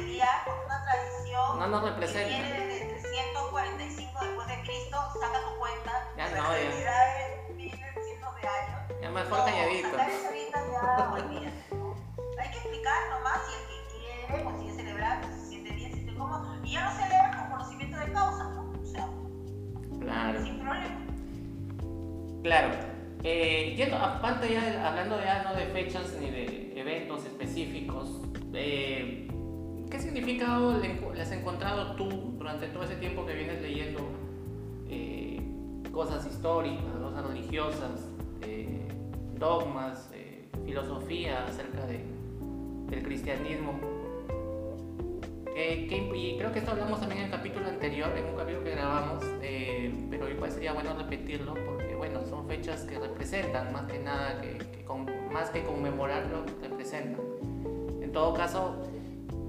[0.00, 2.28] Por una tradición No nos que representa.
[2.28, 5.92] viene desde 345 después de Cristo, saca tu cuenta.
[6.16, 6.72] Ya no, ya.
[8.02, 8.80] cientos de años.
[9.02, 9.90] Ya mejor No, calladito.
[9.90, 11.94] sacar eso ahorita ya, olvídate, ¿no?
[12.40, 15.90] Hay que explicar nomás si el que quiere, pues quiere celebrar, pues, se siente bien,
[15.90, 16.56] se siente cómodo.
[16.64, 18.72] Y ya lo celebra con conocimiento de causa, ¿no?
[18.72, 19.08] O sea,
[20.00, 20.42] Claro.
[20.42, 20.98] sin problema.
[22.42, 22.68] Claro.
[23.22, 28.22] Eh, yendo, aparte ya, hablando ya no de fechas ni de eventos específicos,
[28.54, 29.28] eh,
[29.90, 34.00] ¿qué significado le, has encontrado tú durante todo ese tiempo que vienes leyendo
[34.88, 35.40] eh,
[35.92, 38.08] cosas históricas, cosas religiosas,
[38.42, 38.86] eh,
[39.38, 42.04] dogmas, eh, filosofía acerca de,
[42.88, 43.78] del cristianismo?
[45.56, 48.64] Eh, ¿qué- y creo que esto hablamos también en el capítulo anterior, en un capítulo
[48.64, 49.24] que grabamos,
[50.08, 54.84] pero igual sería bueno repetirlo porque bueno, son fechas que representan más que nada, que
[54.84, 57.20] con- más que conmemorarlo, representan.
[58.00, 58.76] En todo caso,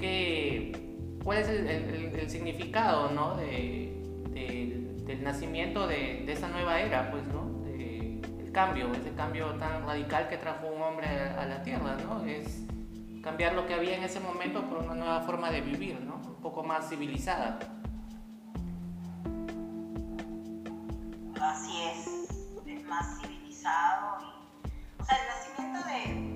[0.02, 0.72] ¿qué,
[1.24, 3.38] ¿cuál es el, el- el significado ¿no?
[3.38, 3.94] de,
[4.34, 7.62] del- nacimiento de, esa nueva era, pues, ¿no?
[7.64, 12.26] Del cambio, ese cambio tan radical que trajo un hombre a, la tierra, ¿no?
[12.26, 12.64] Es
[13.22, 16.16] cambiar lo que había en ese momento por una nueva forma de vivir, ¿no?
[16.16, 17.60] Un poco más civilizada.
[21.40, 24.18] Así es, más civilizado.
[25.00, 26.31] o sea, el nacimiento de,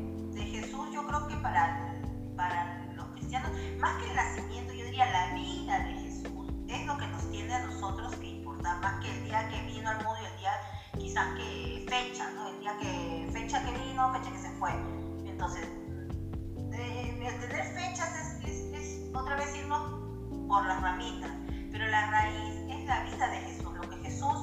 [3.80, 7.54] más que el nacimiento, yo diría la vida de Jesús, es lo que nos tiene
[7.54, 10.52] a nosotros que importar, más que el día que vino al mundo y el día
[10.98, 12.48] quizás que fecha, ¿no?
[12.50, 14.72] El día que, fecha que vino, fecha que se fue.
[15.26, 15.68] Entonces,
[16.72, 19.82] el tener fechas es, es, es otra vez irnos
[20.48, 21.32] por las ramitas,
[21.72, 24.38] pero la raíz es la vida de Jesús, lo que Jesús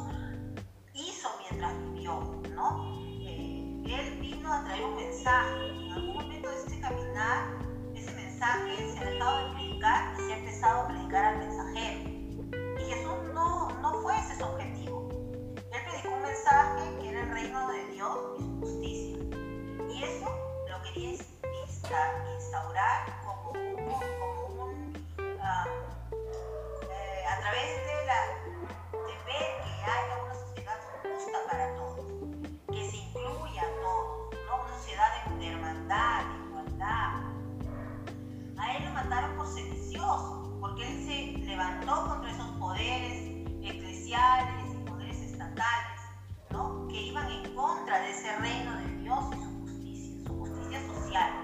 [0.94, 2.92] hizo mientras vivió, ¿no?
[3.22, 5.68] Eh, él vino a traer un mensaje.
[5.86, 7.71] En algún momento de este caminar,
[8.42, 8.56] se ha
[9.04, 12.00] dejado de predicar y se ha empezado a predicar al mensajero.
[12.76, 15.08] Y Jesús no, no fue ese su objetivo.
[15.54, 19.16] Él predicó un mensaje que era el reino de Dios y su justicia.
[19.88, 20.26] Y eso
[20.68, 22.10] lo quería instaurar
[23.24, 25.68] como un, uh,
[26.90, 28.16] eh, a través de la
[28.90, 29.14] porque
[41.62, 43.30] levantó contra esos poderes
[43.62, 46.00] eclesiales y poderes estatales,
[46.50, 46.88] ¿no?
[46.88, 51.41] que iban en contra de ese reino de Dios y su justicia, su justicia social.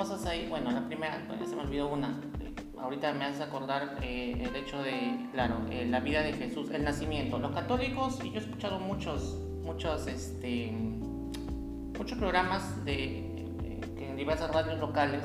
[0.00, 0.46] Cosas ahí.
[0.48, 2.18] Bueno, la primera, pues, se me olvidó una.
[2.80, 6.84] Ahorita me hace acordar eh, el hecho de, claro, eh, la vida de Jesús, el
[6.84, 7.38] nacimiento.
[7.38, 10.72] Los católicos, y yo he escuchado muchos, muchos, este,
[11.98, 13.18] muchos programas de,
[13.98, 15.22] en diversas radios locales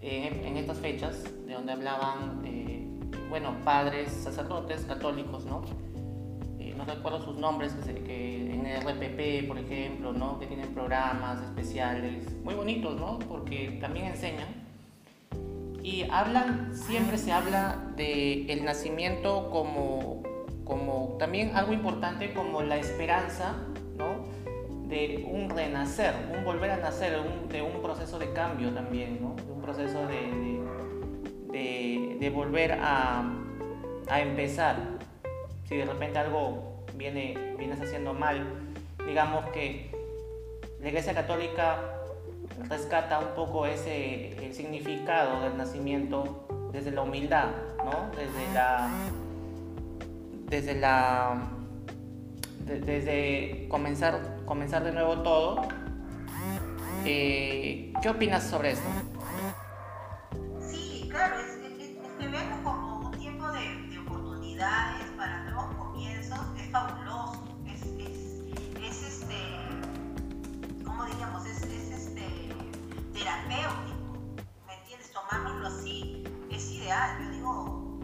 [0.00, 2.42] en estas fechas, de donde hablaban,
[3.28, 5.60] bueno, padres, sacerdotes católicos, ¿no?
[6.78, 7.74] No recuerdo sus nombres,
[8.06, 10.38] que, en el RPP, por ejemplo, ¿no?
[10.38, 13.18] que tienen programas especiales, muy bonitos, ¿no?
[13.18, 14.46] porque también enseñan.
[15.82, 20.22] Y hablan, siempre se habla del el nacimiento como,
[20.64, 23.56] como también algo importante como la esperanza
[23.96, 24.24] ¿no?
[24.88, 27.20] de un renacer, un volver a nacer,
[27.50, 29.34] de un proceso de cambio también, ¿no?
[29.34, 30.60] de un proceso de,
[31.50, 33.24] de, de volver a,
[34.08, 34.98] a empezar
[35.68, 36.67] si de repente algo
[36.98, 38.44] viene, vienes haciendo mal,
[39.06, 39.90] digamos que
[40.80, 42.02] la Iglesia Católica
[42.68, 48.10] rescata un poco ese significado del nacimiento desde la humildad, ¿no?
[48.16, 48.90] Desde la
[50.46, 51.48] desde la
[52.64, 55.62] desde comenzar comenzar de nuevo todo.
[57.04, 58.88] Eh, ¿Qué opinas sobre esto?
[60.68, 65.07] Sí, claro, es, es, que vemos como un tiempo de, de oportunidades
[66.72, 67.82] para fabuloso, es,
[68.82, 69.36] es, este,
[70.84, 71.46] ¿cómo diríamos?
[71.46, 72.26] Es, este
[73.12, 74.18] terapéutico,
[74.66, 75.12] ¿me entiendes?
[75.12, 77.18] Tomárnoslo así es ideal.
[77.22, 77.98] Yo digo,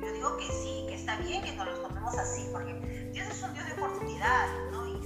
[0.00, 2.74] yo digo que sí, que está bien que nos lo tomemos así, porque
[3.12, 4.88] Dios es un Dios de oportunidades, ¿no?
[4.88, 5.00] Y,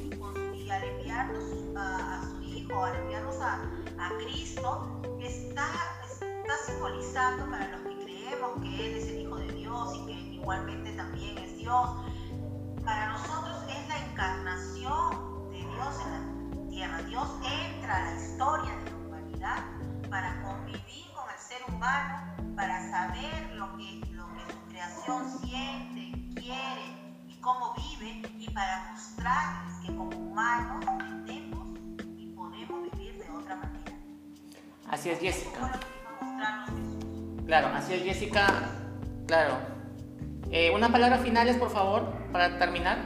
[0.70, 1.44] al enviarnos
[1.76, 3.60] a, su Hijo, al enviarnos a,
[3.98, 5.68] a Cristo, está,
[6.08, 10.12] está simbolizando para los que creemos que Él es el Hijo de Dios y que
[10.12, 11.88] igualmente también es Dios
[12.84, 17.02] para nosotros es la encarnación de Dios en la tierra.
[17.02, 19.64] Dios entra a la historia de la humanidad
[20.10, 26.40] para convivir con el ser humano, para saber lo que, lo que su creación siente,
[26.40, 26.84] quiere
[27.26, 30.84] y cómo vive, y para mostrarles que como humanos
[31.26, 31.78] tenemos
[32.18, 33.92] y podemos vivir de otra manera.
[34.90, 35.72] Así es, Jessica.
[37.46, 38.46] Claro, así es, Jessica.
[39.26, 39.73] Claro,
[40.54, 42.98] eh, unas palabras finales, por favor, para terminar.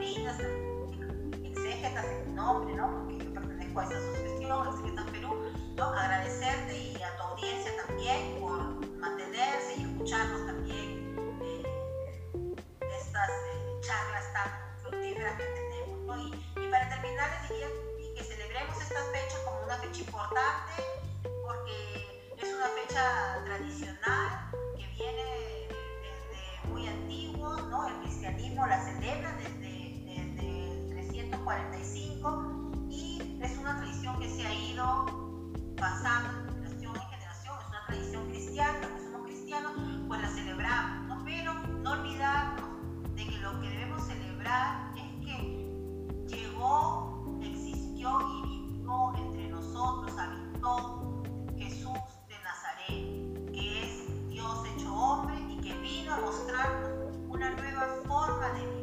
[0.00, 0.38] Brindas,
[1.44, 3.04] exégetas en tu nombre, ¿no?
[3.04, 5.84] porque yo pertenezco a esta asociación, Exégetas Perú, ¿no?
[5.84, 11.62] agradecerte y a tu audiencia también por mantenerse y escucharnos también eh,
[12.98, 14.48] estas eh, charlas tan
[14.80, 15.98] fructíferas que tenemos.
[16.06, 16.16] ¿no?
[16.16, 17.68] Y, y, para terminar, les diría
[18.16, 20.72] que celebremos estas fechas como una fecha importante,
[21.44, 25.68] porque es una fecha tradicional que viene
[26.00, 27.86] desde muy antiguo, ¿no?
[27.86, 29.79] el cristianismo la celebra desde,
[30.10, 35.06] desde el 345 y es una tradición que se ha ido
[35.76, 39.72] pasando de generación en generación, es una tradición cristiana, los somos cristianos,
[40.08, 42.68] pues la celebramos, pero no olvidarnos
[43.14, 45.68] de que lo que debemos celebrar es que
[46.26, 51.22] llegó, existió y vivió entre nosotros, habitó
[51.56, 51.98] Jesús
[52.28, 58.48] de Nazaret, que es Dios hecho hombre y que vino a mostrarnos una nueva forma
[58.50, 58.79] de vivir,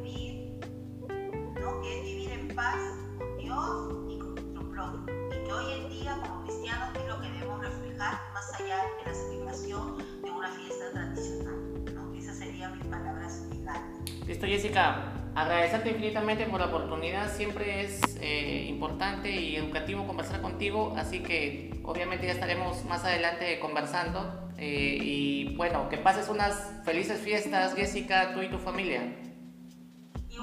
[1.67, 1.81] ¿no?
[1.81, 2.75] que es vivir en paz
[3.17, 5.05] con Dios y con nuestro prójimo.
[5.29, 9.09] Y que hoy en día, como cristianos, es lo que debemos reflejar más allá de
[9.09, 11.83] la celebración de una fiesta tradicional.
[11.93, 12.13] ¿no?
[12.15, 14.27] Esas serían mis palabras finales.
[14.27, 15.13] Listo, Jessica.
[15.35, 17.31] Agradecerte infinitamente por la oportunidad.
[17.31, 23.59] Siempre es eh, importante y educativo conversar contigo, así que obviamente ya estaremos más adelante
[23.59, 24.49] conversando.
[24.57, 29.26] Eh, y bueno, que pases unas felices fiestas, Jessica, tú y tu familia.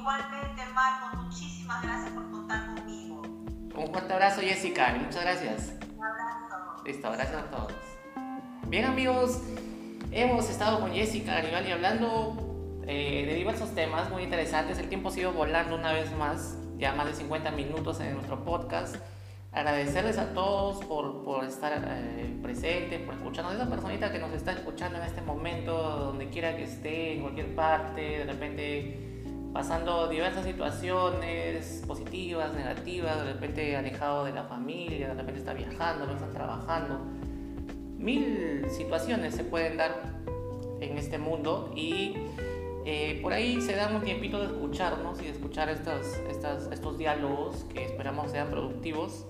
[0.04, 3.22] Igualmente, Marco, muchísimas gracias por contar conmigo.
[3.74, 5.72] Un fuerte abrazo, Jessica, muchas gracias.
[5.96, 6.82] Un abrazo.
[6.84, 7.72] Listo, gracias a todos.
[8.66, 9.40] Bien, amigos,
[10.12, 14.78] hemos estado con Jessica Garibali hablando eh, de diversos temas muy interesantes.
[14.78, 18.44] El tiempo ha sido volando una vez más, ya más de 50 minutos en nuestro
[18.44, 18.96] podcast.
[19.52, 23.54] Agradecerles a todos por, por estar eh, presentes, por escucharnos.
[23.54, 27.54] Esa personita que nos está escuchando en este momento, donde quiera que esté, en cualquier
[27.54, 29.13] parte, de repente
[29.54, 36.06] pasando diversas situaciones positivas, negativas, de repente alejado de la familia, de repente está viajando,
[36.06, 36.98] no está trabajando.
[37.96, 39.94] Mil situaciones se pueden dar
[40.80, 42.14] en este mundo y
[42.84, 46.04] eh, por ahí se da un tiempito de escucharnos y de escuchar estos,
[46.72, 49.24] estos diálogos que esperamos sean productivos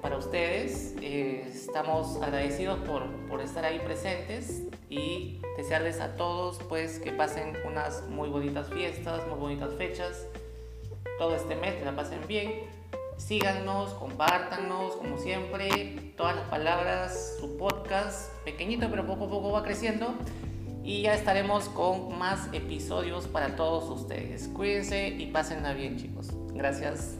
[0.00, 0.94] para ustedes.
[1.00, 7.56] Eh, estamos agradecidos por, por, estar ahí presentes y desearles a todos pues que pasen
[7.66, 10.26] unas muy bonitas fiestas, muy bonitas fechas,
[11.18, 12.62] todo este mes, que la pasen bien.
[13.16, 19.62] Síganos, compártanos, como siempre, todas las palabras, su podcast, pequeñito pero poco a poco va
[19.62, 20.14] creciendo
[20.82, 24.48] y ya estaremos con más episodios para todos ustedes.
[24.48, 26.30] Cuídense y pásenla bien chicos.
[26.54, 27.18] Gracias.